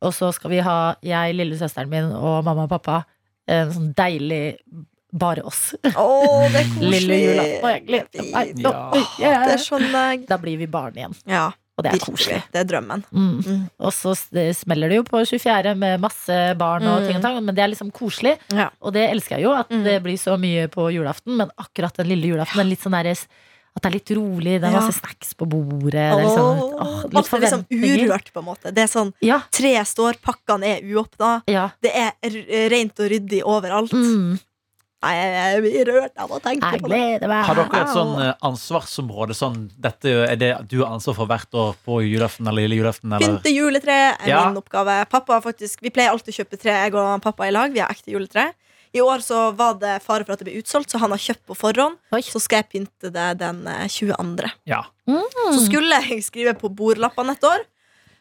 [0.00, 3.00] Og så skal vi ha, jeg, lillesøsteren min og mamma og pappa,
[3.48, 4.56] en sånn deilig
[5.18, 5.72] bare oss.
[5.96, 6.90] Oh, det er koselig.
[6.92, 7.70] Lille julaften.
[7.72, 8.52] Jeg gleder meg.
[9.18, 9.38] Ja.
[9.48, 10.26] Det skjønner jeg.
[10.28, 11.14] Da blir vi barn igjen.
[11.26, 11.46] Ja,
[11.78, 12.42] Og det er koselig.
[12.52, 13.04] Det er drømmen.
[13.14, 13.34] Mm.
[13.46, 13.60] Mm.
[13.78, 15.76] Og så smeller det jo på 24.
[15.78, 17.06] med masse barn og Mm.
[17.06, 18.36] ting og tang, men det er liksom koselig.
[18.52, 18.68] Ja.
[18.82, 19.84] Og det elsker jeg jo, at Mm.
[19.84, 21.36] det blir så mye på julaften.
[21.36, 23.10] Men akkurat den lille julaften, den litt sånn der,
[23.76, 24.80] at det er litt rolig, det er Ja.
[24.80, 25.92] masse snacks på bordet.
[25.92, 28.74] Det er liksom, åh, litt Alt er liksom urørt, på en måte.
[28.74, 31.42] Det er sånn, Ja, Tre står, pakkene er uåpna.
[31.46, 31.70] ja.
[31.80, 32.10] Det er
[32.70, 33.92] rent og ryddig overalt.
[33.92, 34.40] Mm,
[34.98, 37.28] Nei, jeg blir rørt av å tenke jeg på det.
[37.30, 37.44] meg.
[37.46, 39.36] Har dere et sånn eh, ansvarsområde?
[39.38, 43.14] Sånn, dette er det du har ansvar for hvert år på julaften eller lille julaften?
[43.22, 44.40] Pynte juletre er Ja.
[44.48, 45.04] min oppgave.
[45.08, 47.70] Pappa faktisk, Vi pleier alltid å kjøpe tre, jeg og pappa i lag.
[47.72, 48.52] Vi har ekte juletre.
[48.92, 51.44] I år så var det fare for at det ble utsolgt, så han har kjøpt
[51.46, 51.98] på forhånd.
[52.10, 52.22] Oi.
[52.24, 54.50] Så skal jeg pynte det den eh, 22.
[54.66, 54.82] Ja.
[55.06, 57.62] Så skulle jeg skrive på bordlappene et år.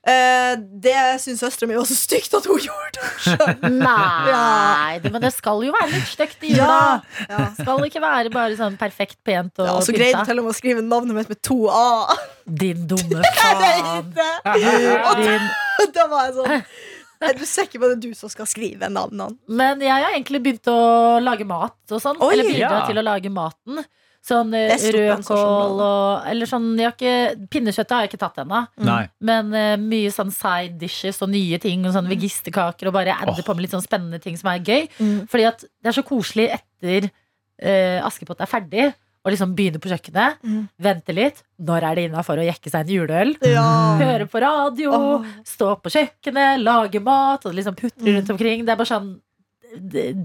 [0.08, 3.72] Eh, det syns søstera mi var så stygt at hun gjorde det.
[3.74, 6.80] Nei, det, men det skal jo være litt stygt i jula.
[7.26, 7.26] Ja.
[7.28, 7.48] Ja.
[7.58, 10.56] Skal ikke være bare sånn perfekt pent og Ja, så greide hun til og med
[10.56, 12.16] å skrive navnet mitt med to A.
[12.48, 14.14] Din dumme faen.
[14.16, 14.32] det.
[15.10, 15.50] Og Din.
[15.96, 16.70] da var jeg sånn
[17.18, 19.40] du sikker på at det du som skal skrive navnene?
[19.50, 22.20] Men jeg har egentlig begynt å lage mat og sånn.
[22.22, 22.82] Eller bidra ja.
[22.86, 23.82] til å lage maten.
[24.26, 28.12] Sånn eh, Det er stort rødkål og Eller sånn jeg har ikke, Pinnekjøttet har jeg
[28.12, 28.62] ikke tatt ennå.
[28.88, 29.02] Nei.
[29.30, 31.86] Men uh, mye sånn side dishes og nye ting.
[31.88, 33.44] Og sånn vegisterkaker og bare adde oh.
[33.46, 34.88] på med litt sånn spennende ting som er gøy.
[35.00, 35.20] Mm.
[35.32, 38.88] Fordi at det er så koselig etter uh, Askepott er ferdig,
[39.28, 40.68] Og liksom begynne på kjøkkenet, Mm.
[40.80, 41.42] vente litt.
[41.60, 43.34] Når er det innafor å jekke seg en juleøl?
[43.44, 43.66] Ja.
[44.00, 45.26] Høre på radio, oh.
[45.44, 48.14] stå på kjøkkenet, lage mat og liksom putre Mm.
[48.20, 48.64] rundt omkring.
[48.64, 49.10] Det er bare sånn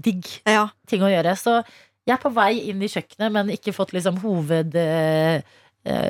[0.03, 0.69] digg ja.
[0.87, 1.35] ting å gjøre.
[1.35, 1.57] Så
[2.03, 5.39] jeg er på vei inn i kjøkkenet, men ikke fått liksom hoved eh,
[5.87, 6.09] eh,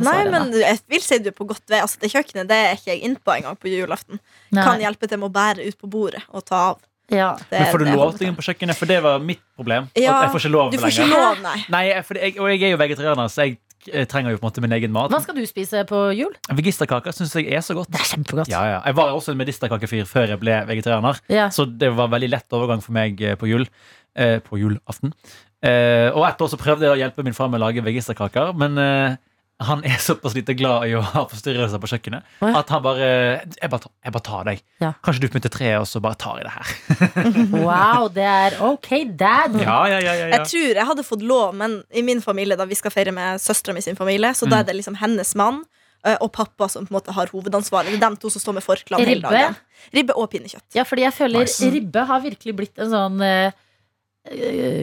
[0.00, 1.80] Nei, men jeg vil si du er på godt vei.
[1.84, 4.20] Altså, det kjøkkenet det er ikke jeg innpå engang på julaften.
[4.54, 6.84] Kan hjelpe til med å bære ut på bordet og ta av.
[7.12, 7.36] Ja.
[7.38, 8.78] Det, Men får du lov til å gå inn på kjøkkenet?
[8.78, 9.86] For det var mitt problem.
[9.94, 11.22] Ja, at jeg får ikke lov Du får ikke lenger.
[11.22, 11.58] lov, nei.
[11.70, 13.58] Nei, jeg, for jeg, og jeg er jo vegetarianer, så jeg
[13.92, 15.12] eh, trenger jo på en måte min egen mat.
[15.12, 16.32] Hva skal du spise på jul?
[16.58, 17.90] Vegisterkaker syns jeg er så godt.
[17.92, 18.50] Det er kjempegodt.
[18.52, 18.80] Ja, ja.
[18.86, 21.20] Jeg var også en medisterkakefyr før jeg ble vegetarianer.
[21.32, 21.50] Ja.
[21.54, 23.68] Så det var veldig lett overgang for meg eh, på jul.
[24.16, 25.12] Eh, på julaften.
[25.60, 28.54] Eh, og etter år så prøvde jeg å hjelpe min far med å lage vegisterkaker,
[28.56, 29.16] men eh,
[29.64, 32.50] han er såpass lite glad i å ha forstyrrelser på kjøkkenet ja.
[32.58, 34.58] at han bare Jeg bare, tar- jeg bare tar deg.
[34.84, 34.90] Ja.
[35.06, 36.74] Kanskje du pynter treet, og så bare tar jeg det her.
[37.66, 39.56] Wow, det er ok, dad.
[39.62, 40.28] Ja, ja, ja, ja, ja.
[40.34, 43.40] Jeg tror jeg hadde fått lov, men i min familie, da vi skal feire med
[43.40, 45.62] søstera mi sin familie, så da er det liksom hennes mann
[46.04, 47.88] eh, og pappa som på en måte har hovedansvaret.
[47.94, 49.56] Det er dem to som står med forkleene hele dagen.
[49.96, 50.68] Ribbe og pinnekjøtt.
[50.76, 51.70] Ja, fordi jeg føler Nice.
[51.72, 53.56] ribbe har virkelig blitt en sånn eh,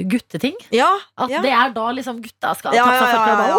[0.10, 0.56] gutteting.
[0.74, 1.42] Ja, At ja.
[1.44, 3.58] det er da liksom gutta skal ja, ta ja, seg ja, ja,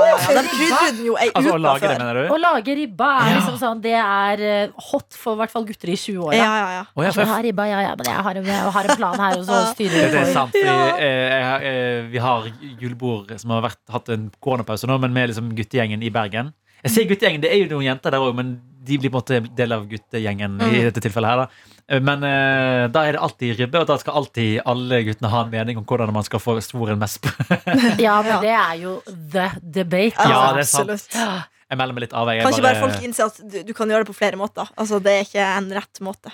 [1.05, 2.33] ja, Altså å lage det, mener du?
[2.33, 3.37] Å lage ribba er Ja.
[3.39, 6.35] liksom sånn Det er eh, hot for i hvert fall gutter i 20-åra.
[6.39, 6.83] Ja, ja, ja.
[6.95, 9.23] Oh, ja, for jeg har ribba, ja, ja, men jeg har, jeg har en plan
[9.27, 10.59] her, og så styrer Det, vi det er sant.
[10.59, 15.33] Vi, eh, eh, vi har julebord som har vært, hatt en koronapause nå, men med
[15.33, 16.55] liksom guttegjengen i Bergen.
[16.85, 19.23] Jeg sier guttegjengen, det er jo noen jenter der òg, men de blir på en
[19.23, 20.83] måte del av guttegjengen i Mm.
[20.91, 21.37] dette tilfellet her.
[21.47, 25.29] da Eh, Men uh, da er det alltid ribbe, og da skal alltid alle guttene
[25.29, 27.27] ha en mening om hvordan man skal få svoren mest.
[28.01, 30.17] Ja, men det er jo the debate.
[30.17, 30.55] Ja, altså.
[30.55, 30.91] det er sant.
[30.95, 31.51] absolutt.
[31.71, 32.29] Jeg melder meg litt av.
[32.33, 34.37] Jeg, Kan ikke bare bare- folk innse at du, du kan gjøre det på flere
[34.41, 34.69] måter?
[34.81, 36.33] Altså, det er ikke en rett måte.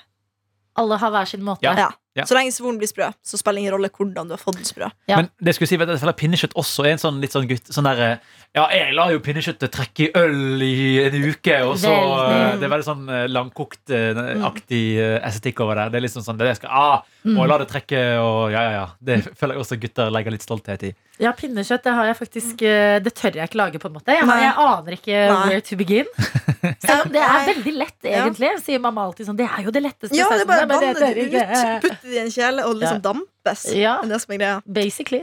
[0.79, 1.67] Alle har hver sin måte.
[1.67, 1.91] Ja.
[2.21, 2.27] Ja.
[2.29, 4.69] Så lenge svoren blir sprø, så spiller det ingen rolle hvordan du har fått den
[4.69, 4.91] sprø.
[5.11, 5.21] Ja.
[5.21, 7.89] Men det skulle si, vet du, pinnekjøtt også er en sånn litt sånn gutt sånn
[7.89, 8.21] der,
[8.55, 12.31] Ja, jeg lar jo pinnekjøttet trekke i øl i en uke, og så Veldig.
[12.35, 15.91] eh, Det er veldig sånn eh, langkokt-aktig eh, estetikk over det.
[15.93, 17.37] Det er liksom sånn, det er det jeg skal, ah, Mm.
[17.37, 18.85] Jeg la det trekke, og ja, ja, ja.
[19.05, 20.91] Det føler jeg også gutter legger litt stolthet i.
[21.21, 24.15] Ja, pinnekjøtt det har jeg faktisk eh, Det tør jeg ikke lage, på en måte.
[24.17, 25.43] Jeg, har, jeg aner ikke Nei.
[25.51, 26.09] where to begin.
[27.05, 28.27] Om det er veldig lett, Ja.
[28.27, 28.51] egentlig.
[28.65, 29.37] Sier mamma alltid sånn.
[29.39, 30.17] Det er jo det letteste.
[30.17, 33.65] Ja, det er bare vannet det ut, putt det i en kjele og liksom dampes.
[33.75, 33.97] Ja.
[34.03, 34.61] Det er det som er greia.
[34.81, 35.23] Basically.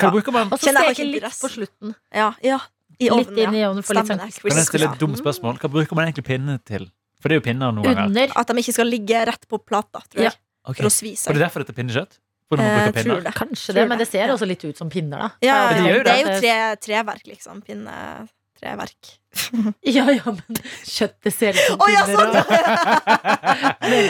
[0.00, 0.10] Ja.
[0.12, 0.22] Og
[0.60, 1.94] så steker steke litt på slutten.
[2.14, 2.60] Ja, ja.
[2.98, 3.68] I Litt inn i ja.
[3.70, 4.20] ovnen for litt sånn.
[4.22, 5.58] Kan jeg stille et dumt spørsmål?
[5.60, 6.86] Hva bruker man egentlig pinne til?
[7.20, 8.06] For det er jo pinner noen ganger.
[8.08, 8.32] Under.
[8.40, 10.36] At de ikke skal ligge rett på plata, tror jeg.
[10.64, 10.78] Ok.
[10.80, 11.34] For å svi Og seg.
[11.34, 12.16] det er derfor dette er pinnekjøtt?
[12.46, 13.32] Eh, tror det.
[13.34, 14.06] Kanskje Tror det, men det.
[14.06, 14.34] det ser Ja.
[14.36, 15.30] også litt ut som pinner, da.
[15.42, 17.62] Ja, Har Men jeg de gjør tenkt det er jo tre, treverk, liksom.
[17.66, 18.28] Pinne...
[18.60, 19.14] Treverk.
[19.84, 20.56] Ja, ja, men
[20.88, 22.38] kjøttet ser ut som Å ja, pinner.
[22.40, 23.32] sånn!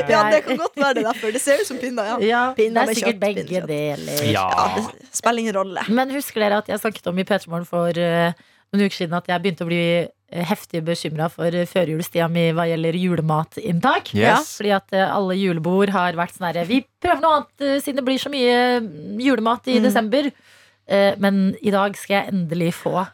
[0.12, 1.32] ja, det kan godt være det derfor.
[1.34, 2.18] Det ser ut som pinner, ja.
[2.22, 4.20] Ja, det er sikkert kjøtt, begge deler.
[4.30, 4.44] Ja.
[4.46, 5.82] Ja, det spiller ingen rolle.
[5.90, 8.30] Men husker dere at jeg snakket om i P3morgen for uh,
[8.72, 12.46] noen uker siden at jeg begynte å bli eh, heftig bekymra for uh, førjulstida mi
[12.56, 14.14] hva gjelder julematinntak?
[14.18, 14.56] Yes.
[14.60, 18.00] Fordi at eh, alle julebord har vært sånn herre Vi prøver noe annet eh, siden
[18.02, 18.56] det blir så mye
[18.86, 19.84] mm, julemat i Mm.
[19.90, 20.30] desember.
[20.86, 23.06] Eh, men i dag skal jeg endelig få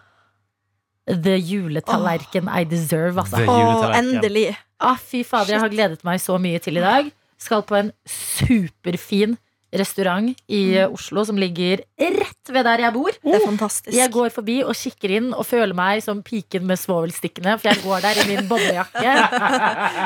[1.07, 3.43] the juletallerken I deserve, altså.
[3.43, 4.51] The Å, endelig.
[4.83, 7.09] Ah, fy fader, jeg har gledet meg så mye til i dag.
[7.43, 9.38] Skal på en superfin
[9.73, 10.93] restaurant i mm.
[10.93, 13.15] Oslo som ligger rett ved der jeg bor.
[13.23, 13.95] Det er fantastisk.
[13.97, 17.81] Jeg går forbi og kikker inn og føler meg som piken med svovelstikkene, for jeg
[17.85, 19.15] går der i min boblejakke.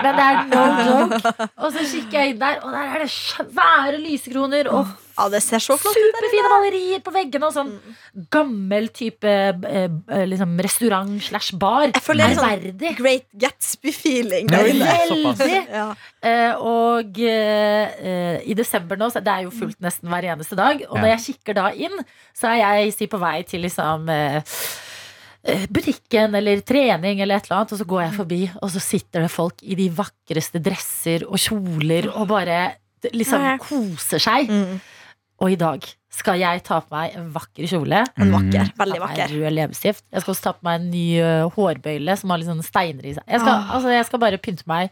[0.04, 1.35] Men det er no joke.
[1.56, 5.40] Og så kikker jeg inn der, og der er det svære lysekroner og Ja, det
[5.40, 6.02] ser så flott ut.
[6.12, 7.70] superfine malerier på veggene og sånn
[8.33, 11.87] gammel type eh, eh, liksom restaurant slash bar.
[11.88, 14.50] Jeg føler det er sånn Great Gatsby-feeling.
[14.52, 15.62] Veldig.
[15.72, 15.87] Ja.
[16.20, 20.59] Eh, og eh, eh, i desember nå, så det er jo fullt nesten hver eneste
[20.59, 20.85] dag.
[20.90, 21.02] Og Ja.
[21.02, 21.96] når jeg kikker da inn,
[22.37, 24.57] så er jeg si, på vei til liksom eh,
[25.70, 29.24] butikken eller trening eller et eller annet, og så går jeg forbi, og så sitter
[29.24, 32.61] det folk i de vakreste dresser og kjoler og bare
[33.14, 34.50] liksom koser seg.
[34.50, 34.76] Mm.
[35.42, 35.85] Og i dag
[36.16, 37.99] skal jeg ta på meg en vakker kjole.
[38.16, 38.70] En vakker.
[38.70, 38.77] Mm.
[38.81, 39.35] Veldig vakker.
[39.37, 40.05] Rød leppestift.
[40.12, 43.05] Jeg skal også ta på meg en ny uh, hårbøyle som har litt sånne steiner
[43.05, 43.27] i seg.
[43.29, 43.75] Jeg skal, Ah.
[43.77, 44.90] altså, jeg skal bare pynte meg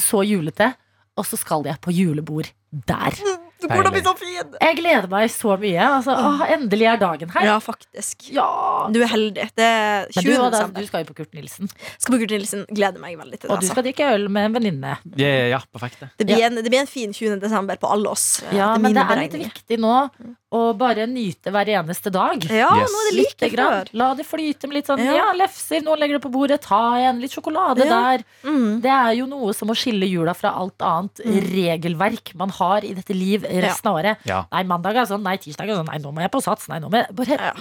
[0.00, 0.70] så julete,
[1.20, 2.48] og så skal jeg på julebord
[2.88, 3.18] der.
[3.62, 4.56] Du kommer til å bli så fin!
[4.60, 5.86] Jeg gleder meg så mye.
[5.98, 7.46] Altså, å, endelig er dagen her.
[7.46, 8.26] Ja, faktisk.
[8.34, 8.48] Ja.
[8.92, 9.48] Du er heldig.
[9.58, 10.26] Det er 20.
[10.26, 12.66] du, da, du skal jo på Kurt Nilsen, Skal på Kurt Nilsen.
[12.72, 13.50] Gleder meg veldig til det.
[13.50, 13.72] og du Altså.
[13.76, 14.98] skal drikke øl med en venninne.
[15.20, 16.02] Ja, ja, perfekt.
[16.02, 16.10] det.
[16.18, 17.38] Det, blir en, det blir en fin 20.
[17.42, 18.42] desember på alle oss.
[18.50, 19.96] Ja, det men det er litt viktig nå
[20.52, 22.42] å bare nyte hver eneste dag.
[22.44, 22.90] Ja, Yes.
[22.92, 23.88] nå er det like før.
[23.96, 25.14] La det flyte med litt sånn Ja.
[25.16, 25.80] ja, lefser.
[25.82, 26.60] Noen legger det på bordet.
[26.60, 27.20] Ta en.
[27.22, 27.88] Litt sjokolade Ja.
[28.18, 28.24] der.
[28.44, 28.80] Mm.
[28.82, 32.92] Det er jo noe som å skille jula fra alt annet regelverk man har i
[32.94, 34.16] dette liv resten av året.
[34.28, 34.44] Ja.
[34.52, 36.68] Nei, mandag er sånn, nei, tirsdag er sånn, nei, nå må jeg på sats.
[36.68, 37.52] Nei, nå må jeg bare Ja.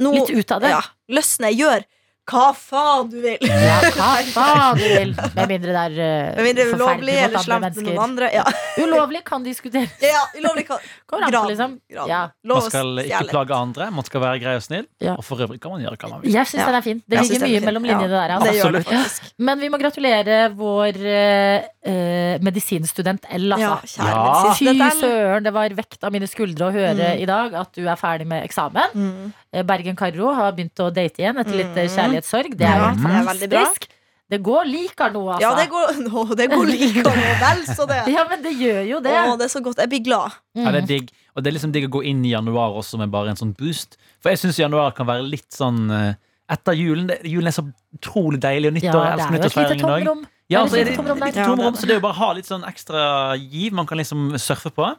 [0.00, 0.70] Nå, Litt ut av det.
[0.70, 0.80] Ja.
[1.10, 1.52] Løsne.
[1.54, 1.84] Gjør
[2.30, 3.36] hva faen du vil.
[3.44, 5.10] Ja, hva faen du vil.
[5.36, 8.30] Med mindre det er uh, mindre ulovlig eller slemt med noen andre.
[8.32, 8.44] Ja,
[8.84, 9.92] Ulovlig kan diskuteres.
[10.00, 10.78] ja ulovlig kan
[11.10, 11.74] Kommer an på, liksom.
[11.92, 12.22] Ja.
[12.48, 14.86] Man skal ikke plage andre, man skal være grei og snill.
[15.04, 15.18] Ja.
[15.20, 16.32] Og for øvrig kan man gjøre hva man vil.
[16.34, 16.70] Jeg syns Ja.
[16.72, 17.02] den er fin.
[17.06, 18.34] Det ligger er mye mellom linjene Ja, der.
[18.38, 18.48] Altså.
[18.48, 19.34] Det gjør det.
[19.50, 23.68] Men vi må gratulere vår eh, eh, medisinstudent L, altså.
[23.68, 24.54] Ja, kjære Ja.
[24.58, 27.20] Fy søren, det var vekt av mine skuldre å høre Mm.
[27.20, 28.92] i dag at du er ferdig med eksamen.
[28.94, 29.32] Mm.
[29.54, 31.94] Eh, Bergen Karro har begynt å date igjen etter litt eh, Mm.
[31.96, 32.56] kjærlighetssorg.
[32.58, 33.88] Det er Ja, jo det er fantastisk.
[34.32, 35.40] Det går liker noe, altså.
[35.44, 38.00] Ja, det går, no, det går likere nå, vel så det.
[38.16, 39.12] Ja, men det gjør jo det.
[39.14, 39.78] Å, det er så godt.
[39.84, 40.32] Jeg blir glad.
[40.56, 40.88] Ja, det er Mm.
[40.88, 41.10] digg.
[41.36, 43.54] Og det er liksom digg å gå inn i januar også med bare en sånn
[43.56, 43.96] boost.
[44.22, 46.14] For jeg syns januar kan være litt sånn eh,
[46.50, 47.62] Etter julen det, Julen er så
[47.96, 48.92] utrolig deilig, og Ja, nyttår.
[48.92, 50.26] det jeg elsker er nyttårsfeiringen òg.
[50.52, 51.32] Ja, Det er litt tomrom, det
[51.80, 53.04] så det er jo bare å ha litt sånn ekstra
[53.40, 54.90] giv man kan liksom surfe på.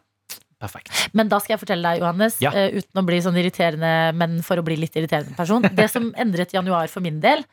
[0.59, 0.89] Perfekt.
[1.13, 2.51] Men da skal jeg fortelle deg, Johannes, Ja.
[2.55, 5.61] uh, uten å bli sånn irriterende, men for å bli litt irriterende person.
[5.61, 7.43] Det som endret januar for min del,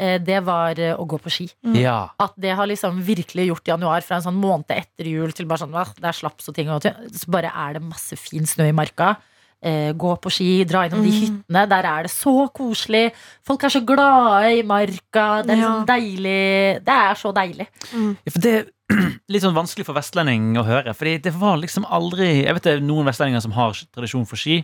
[0.00, 1.48] uh, det var eh, å gå på ski.
[1.74, 2.10] Ja.
[2.18, 5.58] At det har liksom virkelig gjort januar fra en sånn måned etter jul til bare
[5.66, 6.70] sånn det er slaps og ting.
[6.70, 6.94] Og ting.
[7.12, 9.16] Så bare er det masse fin snø i marka.
[9.64, 11.20] Eh, gå på ski, dra innom de Mm.
[11.22, 11.68] hyttene.
[11.70, 13.12] Der er det så koselig.
[13.42, 15.42] Folk er så glade i marka.
[15.42, 15.70] Det er Ja.
[15.70, 16.84] sånn deilig.
[16.84, 17.66] Det er så deilig.
[17.94, 18.73] Ja, For det
[19.32, 20.94] litt sånn vanskelig for vestlending å høre.
[20.96, 24.40] Fordi det var liksom aldri Jeg vet det er noen vestlendinger som har tradisjon for
[24.40, 24.62] ski.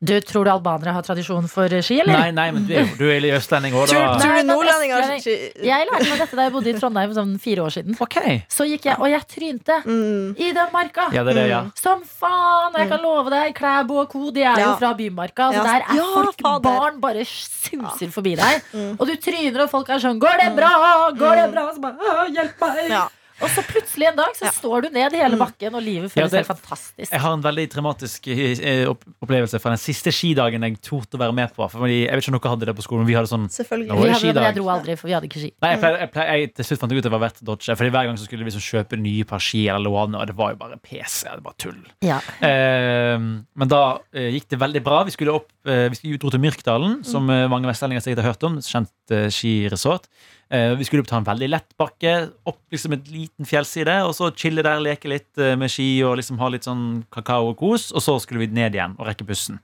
[0.00, 2.16] Du, Tror du albanere har tradisjon for eh, ski, eller?
[2.16, 4.14] Nei, nei, men du er jo du er østlending òg, Tror, da.
[4.22, 5.34] tror du nordlendinger har ski?
[5.60, 7.98] Jeg lærte meg dette da jeg bodde i Trondheim sånn fire år siden.
[8.06, 8.38] Okay.
[8.48, 10.40] Så gikk jeg, og jeg trynte mm.
[10.40, 11.10] i den marka.
[11.12, 11.60] Ja, det er det, ja.
[11.76, 12.72] Som faen!
[12.72, 14.32] Og jeg kan love deg, Klæbo og co.
[14.32, 15.52] De er jo fra Bymarka.
[15.52, 15.68] Så Ja.
[15.68, 16.64] der er Ja, folk, fader.
[16.64, 18.64] barn bare suser forbi deg.
[18.72, 18.90] Mm.
[18.96, 21.68] Og du tryner, og folk er sånn 'Går det bra?' Går det bra?
[21.68, 24.50] Og Så bare, 'Hjelp meg!' Og så plutselig en dag så Ja.
[24.52, 27.10] står du ned hele bakken, og livet føles helt fantastisk.
[27.12, 31.32] Jeg har en veldig traumatisk eh, opplevelse fra den siste skidagen jeg torde å være
[31.36, 31.68] med på.
[31.72, 33.88] Fordi, jeg vet ikke om dere hadde det på skolen, men vi hadde sånn Selvfølgelig.
[33.90, 35.52] Vi hadde, men jeg dro aldri, for vi hadde ikke ski.
[35.62, 37.40] Nei, jeg, pleier, jeg, pleier, jeg til slutt fant jeg ut at det var verdt
[37.42, 37.76] å dodge.
[37.80, 40.36] Fordi Hver gang så skulle vi liksom kjøpe nye par ski eller låne, og det
[40.36, 41.24] var jo bare PC.
[41.30, 41.80] Det var tull.
[42.04, 42.20] Ja.
[42.44, 45.02] Eh, men da eh, gikk det veldig bra.
[45.08, 48.46] Vi skulle opp eh, Vi dro til Myrkdalen, som eh, mange vestlendinger sikkert har hørt
[48.48, 48.60] om.
[48.64, 50.06] Kjent eh, skiresort.
[50.50, 52.12] Eh, vi skulle opp ta en veldig lett bakke,
[52.50, 56.16] opp liksom et liten fjellside, og så chille der, leke litt eh, med ski og
[56.18, 57.90] liksom ha litt sånn kakao og kos.
[57.94, 59.60] Og så skulle vi ned igjen og rekke bussen.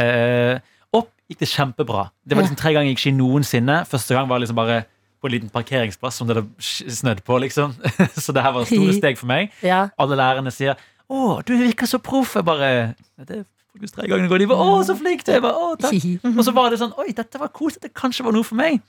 [0.00, 0.56] Eh,
[0.96, 2.06] opp gikk det kjempebra.
[2.24, 3.82] Det var liksom tre ganger jeg gikk ski noensinne.
[3.90, 4.82] Første gang var liksom bare
[5.22, 7.76] på en liten parkeringsplass som det hadde snødd på, liksom.
[8.24, 9.52] så det her var store steg for meg.
[9.62, 9.84] Ja.
[10.00, 10.80] Alle lærerne sier
[11.12, 12.38] 'Å, du virker så proff'.
[12.38, 13.44] Jeg bare Det er
[13.76, 14.38] faktisk tre ganger det går.
[14.38, 15.44] De bare 'Å, så flink du er'.
[16.38, 17.76] Og så var det sånn 'Oi, dette var kos.
[17.76, 18.80] Dette kanskje var noe for meg'.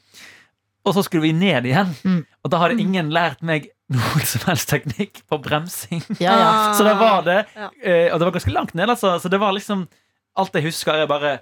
[0.85, 1.93] Og så skulle vi ned igjen.
[2.03, 2.25] Mm.
[2.43, 6.01] Og da hadde ingen lært meg noen som helst teknikk på bremsing.
[6.19, 6.51] Ja, ja.
[6.77, 7.45] Så det var det.
[7.55, 7.69] Ja.
[7.83, 9.15] eh, Og det var ganske langt ned, altså.
[9.19, 9.87] Så det var liksom
[10.35, 11.39] Alt jeg husker, er bare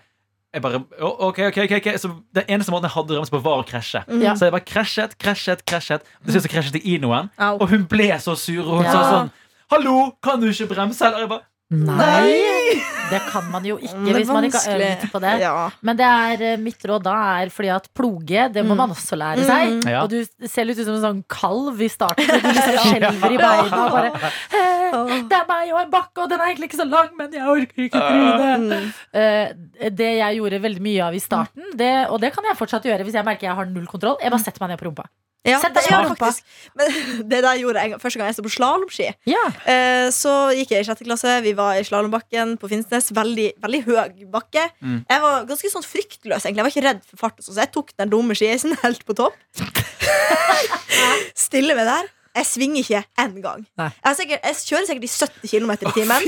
[0.52, 1.94] jeg bare, ok, ok, ok, okay.
[1.98, 4.02] Så Den eneste måten jeg hadde bremse på, var å krasje.
[4.20, 4.34] Ja.
[4.36, 6.04] Så jeg bare krasjet, krasjet, krasjet.
[6.26, 7.54] Til slutt så krasjet jeg i noen, Au.
[7.64, 8.60] og hun ble så sur.
[8.66, 8.92] Og hun Ja.
[8.92, 9.32] sa sånn
[9.72, 12.80] 'Hallo, kan du ikke bremse?' Eller jeg bare Nei!
[13.12, 15.32] Det kan man jo ikke Mm, hvis man ikke har øvd på det.
[15.42, 15.54] Ja.
[15.84, 18.78] Men det er eh, mitt råd da er fordi at ploge, det må Mm.
[18.82, 19.74] man også lære seg.
[19.74, 19.90] Mm.
[19.92, 20.04] Ja.
[20.04, 22.24] Og du ser litt ut som en sånn kalv i starten.
[22.28, 26.30] Du liksom skjelver i beina og bare «Eh, Det er meg og en bakke, og
[26.32, 28.56] den er egentlig ikke så lang, men jeg orker ikke tryne.
[28.62, 28.94] Mm.
[29.14, 32.84] Eh, det jeg gjorde veldig mye av i starten, det, og det kan jeg fortsatt
[32.88, 35.08] gjøre hvis jeg merker jeg har null kontroll, jeg bare setter meg ned på rumpa.
[35.48, 36.28] Ja, Sett det, rumpa.
[36.78, 36.92] Men
[37.32, 39.08] det der gjorde jeg første gang jeg sto på slalåmski.
[39.30, 39.42] Ja.
[39.66, 41.34] Eh, så gikk jeg i sjette klasse.
[41.42, 43.10] Vi var i slalåmbakken på Finnsnes.
[43.18, 44.68] Veldig, veldig høy bakke.
[44.86, 45.00] Mm.
[45.10, 46.46] Jeg var ganske sånn fryktløs.
[46.46, 47.42] egentlig Jeg var ikke redd for fart.
[47.42, 49.38] sånn, Så jeg tok den dumme skieisen helt på topp.
[51.48, 52.12] Stille meg der.
[52.32, 53.66] Jeg svinger ikke én gang.
[53.76, 56.28] Jeg, er sikkert, jeg kjører sikkert i 70 km i timen.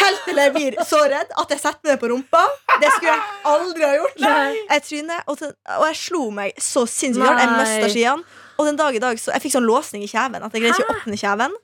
[0.00, 2.40] Helt til jeg blir så redd at jeg setter meg på rumpa.
[2.80, 4.24] Det skulle jeg aldri ha gjort.
[4.70, 5.44] Jeg trynet, og,
[5.76, 7.42] og jeg slo meg så sinnssykt hardt.
[7.44, 7.60] Jeg Nei.
[7.60, 8.42] mista skiene.
[8.56, 10.78] Og den dag i dag så Jeg fikk sånn låsning i kjeven at jeg greide
[10.80, 11.56] ikke å åpne kjeven.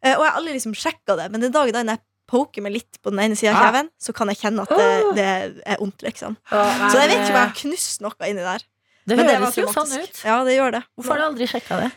[0.00, 2.04] Eh, og jeg har aldri liksom sjekka det, men den dag i dag når jeg
[2.28, 4.88] poker meg litt på den ene sida av kjeven, så kan jeg kjenne at det,
[5.16, 5.28] det
[5.64, 6.36] er vondt, liksom.
[6.48, 8.64] Så jeg vet ikke om jeg har knust noe inni der.
[9.08, 10.20] Det høres jo sånn ut.
[10.24, 10.82] Ja, det gjør det.
[10.96, 11.88] Hvorfor har du aldri sjekka det?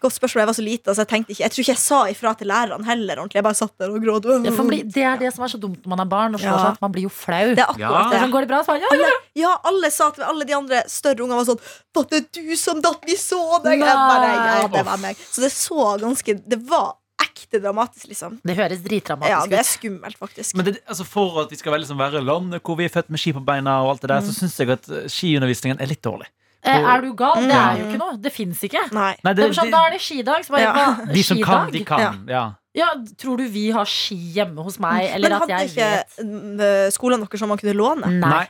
[0.00, 0.40] Godt spørsmål.
[0.44, 2.48] Jeg var så lita, så jeg tenkte ikke Jeg tror ikke jeg sa ifra til
[2.48, 3.38] lærerne heller ordentlig.
[3.40, 4.28] Jeg bare satt der og gråt.
[4.44, 6.40] Det, får bli, det er det som er så dumt når man er barn og
[6.40, 6.60] slår Ja.
[6.62, 7.48] seg at man blir jo flau.
[7.54, 8.20] Det er akkurat Det det.
[8.22, 8.60] sånn, går det bra?
[8.62, 9.10] Så, bare, ja, alle,
[9.42, 11.60] Ja, alle sa til meg, alle de andre større ungene var sånn
[11.98, 13.02] Var det du som datt?
[13.06, 13.78] Vi så deg!
[13.82, 14.30] Jeg bare,
[14.62, 15.16] ja, det var meg.
[15.32, 18.38] Så det så ganske Det var ekte dramatisk, liksom.
[18.46, 20.54] Det høres Ja, dritdramatisk det er skummelt, faktisk.
[20.54, 23.10] Men det, altså For at vi skal være liksom være landet hvor vi er født
[23.10, 26.02] med ski på beina, og alt det der, så syns jeg at skiundervisningen er litt
[26.02, 26.28] dårlig.
[26.64, 27.42] Eh, er du gal?
[27.46, 28.16] Det er jo ikke noe.
[28.22, 28.82] Det fins ikke.
[28.92, 29.12] Nei.
[29.24, 30.44] Nei, Det er sånn, da er det skidag.
[30.44, 30.72] Så bare, Ja.
[30.74, 31.12] hva?
[31.16, 32.24] de som kan, de kan.
[32.28, 32.44] Ja.
[32.78, 35.88] Ja, tror du vi har ski hjemme hos meg, eller Men at hadde jeg ikke
[35.96, 36.92] vet?
[36.94, 38.10] skolen skolene som man kunne låne?
[38.20, 38.46] Nei.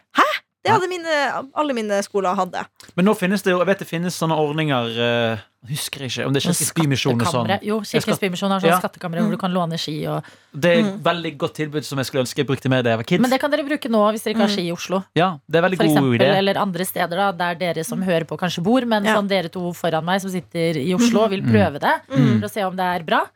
[0.64, 1.18] Det hadde mine,
[1.54, 2.64] alle mine skoler hadde.
[2.96, 6.32] Men nå finnes det jo, jeg vet det finnes sånne ordninger husker Jeg ikke om
[6.34, 7.48] det er Kirkens Bymisjon og sånn.
[7.66, 8.78] Jo, Kirkens Bymisjon har sånn Ja.
[8.80, 10.06] skattkammer hvor du kan låne ski.
[10.06, 10.22] Og...
[10.54, 10.88] Det er Mm.
[10.94, 13.20] et veldig godt tilbud som jeg skulle ønske jeg brukte mer da jeg var kid.
[13.20, 15.02] Men det kan dere bruke nå hvis dere ikke har ski i Oslo.
[15.14, 16.36] Ja, det er veldig For god eksempel, idé.
[16.38, 18.84] eller andre steder da, der dere som hører på, kanskje bor.
[18.86, 19.16] Men Ja.
[19.16, 21.50] sånn dere to foran meg som sitter i Oslo, vil Mm.
[21.52, 22.00] prøve det.
[22.10, 22.40] Mm.
[22.40, 23.26] For å se om det er bra.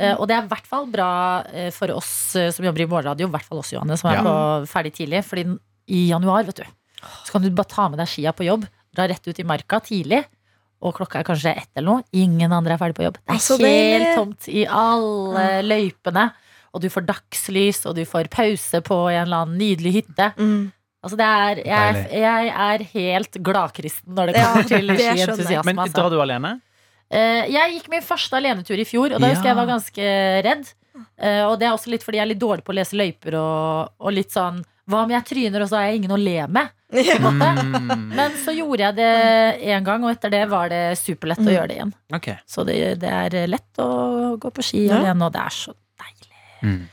[0.00, 2.86] Uh, og det er i hvert fall bra uh, for oss uh, som jobber i
[2.86, 4.22] morgenradio, i hvert fall oss, Johanne, som er Ja.
[4.22, 5.24] på ferdig tidlig.
[5.24, 6.66] Fordi i januar, vet du,
[7.24, 9.80] så kan du bare ta med deg skia på jobb, dra rett ut i marka
[9.84, 10.24] tidlig.
[10.78, 12.02] Og klokka er kanskje ett eller noe.
[12.14, 13.16] Ingen andre er ferdig på jobb.
[13.26, 14.12] Det er helt det...
[14.14, 16.28] tomt i alle løypene.
[16.76, 20.28] Og du får dagslys, og du får pause på en eller annen nydelig hytte.
[20.38, 20.68] Mm.
[21.02, 25.66] Altså det er, jeg, jeg er helt gladkristen når det Ja, kommer til skientusiasme.
[25.70, 25.96] Men Altså.
[25.98, 26.54] drar du alene?
[27.10, 30.08] Eh, jeg gikk min første alenetur i fjor, og da husker jeg jeg var ganske
[30.46, 30.72] redd.
[31.18, 33.38] Eh, og det er også litt fordi jeg er litt dårlig på å lese løyper
[33.38, 36.36] og, og litt sånn Hva om jeg tryner, og så har jeg ingen å le
[36.48, 36.70] med?
[36.96, 37.18] Ja.
[37.20, 38.06] Mm.
[38.16, 39.08] Men så gjorde jeg det
[39.68, 41.52] én gang, og etter det var det superlett å Mm.
[41.52, 41.92] gjøre det igjen.
[42.16, 42.38] Okay.
[42.48, 44.96] Så det, det er lett å gå på ski Ja.
[45.02, 46.40] alene, og det er så deilig.
[46.62, 46.88] Mm.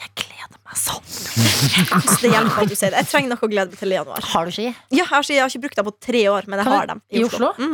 [0.00, 1.02] Jeg gleder meg sånn.
[2.22, 3.02] Det hjelper at du sier det.
[3.02, 4.22] Jeg trenger noe å glede meg til i januar.
[4.32, 4.68] Har du ski?
[4.70, 6.86] Ja, jeg har, ikke- jeg har ikke brukt dem på tre år, men jeg har
[6.86, 7.50] dem i Oslo?
[7.50, 7.66] Oslo?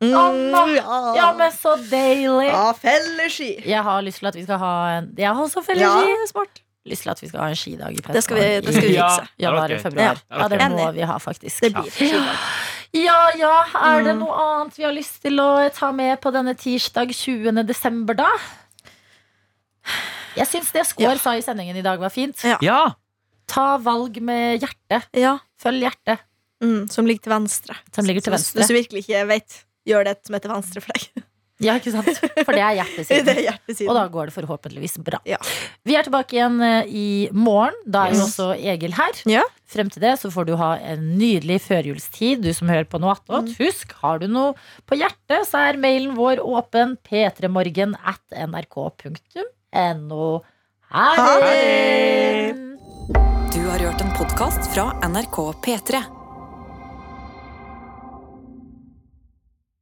[0.00, 0.66] Mm, Anna!
[0.74, 1.14] ja.
[1.16, 2.48] Ja, men så deilig!
[2.50, 3.52] Ja, felleski.
[3.64, 6.28] Jeg har lyst til at vi skal ha en Jeg har også Ja, felleski.
[6.32, 6.60] smart.
[6.86, 8.94] Lyst til at vi skal ha en skidag i Det skal vi, det skal vi
[8.94, 9.08] Ja.
[9.08, 9.82] Januar det eller var gøy.
[9.82, 10.20] februar.
[10.30, 11.60] Ja, Ja, det må vi ha, faktisk.
[11.60, 12.36] Det blir skidag.
[12.94, 14.20] Ja ja, er det Mm.
[14.22, 17.66] noe annet vi har lyst til å ta med på denne tirsdag 20.
[17.66, 18.28] desember, da?
[20.36, 21.16] Jeg syns det Skår Ja.
[21.16, 22.36] sa i sendingen i dag, var fint.
[22.44, 22.58] Ja.
[22.60, 22.94] Ja!
[23.48, 25.06] Ta valg med hjertet.
[25.14, 25.38] Ja.
[25.62, 26.18] Følg hjertet.
[26.62, 27.76] Mm, som ligger til venstre.
[27.94, 28.60] Som ligger til venstre.
[28.60, 31.24] Hvis du virkelig ikke vet, gjør det som er til venstre for deg.
[31.62, 32.08] Ja, ikke sant?
[32.44, 33.24] For det er hjertesiden.
[33.28, 33.88] Det er hjertesiden.
[33.88, 35.20] Og da går det forhåpentligvis bra.
[35.28, 35.38] Ja.
[35.88, 37.78] Vi er tilbake igjen eh, i morgen.
[37.88, 39.22] Da er jo også Egil her.
[39.30, 39.44] Ja.
[39.72, 43.16] Frem til det så får du ha en nydelig førjulstid, du som hører på noe
[43.16, 43.48] attåt.
[43.48, 43.56] Mm.
[43.62, 44.52] Husk, har du noe
[44.86, 50.28] på hjertet, så er mailen vår åpen p3morgen at nrk.no.
[50.92, 52.52] Ha Ha det!
[53.56, 56.04] Du har hørt en podkast fra NRK P3.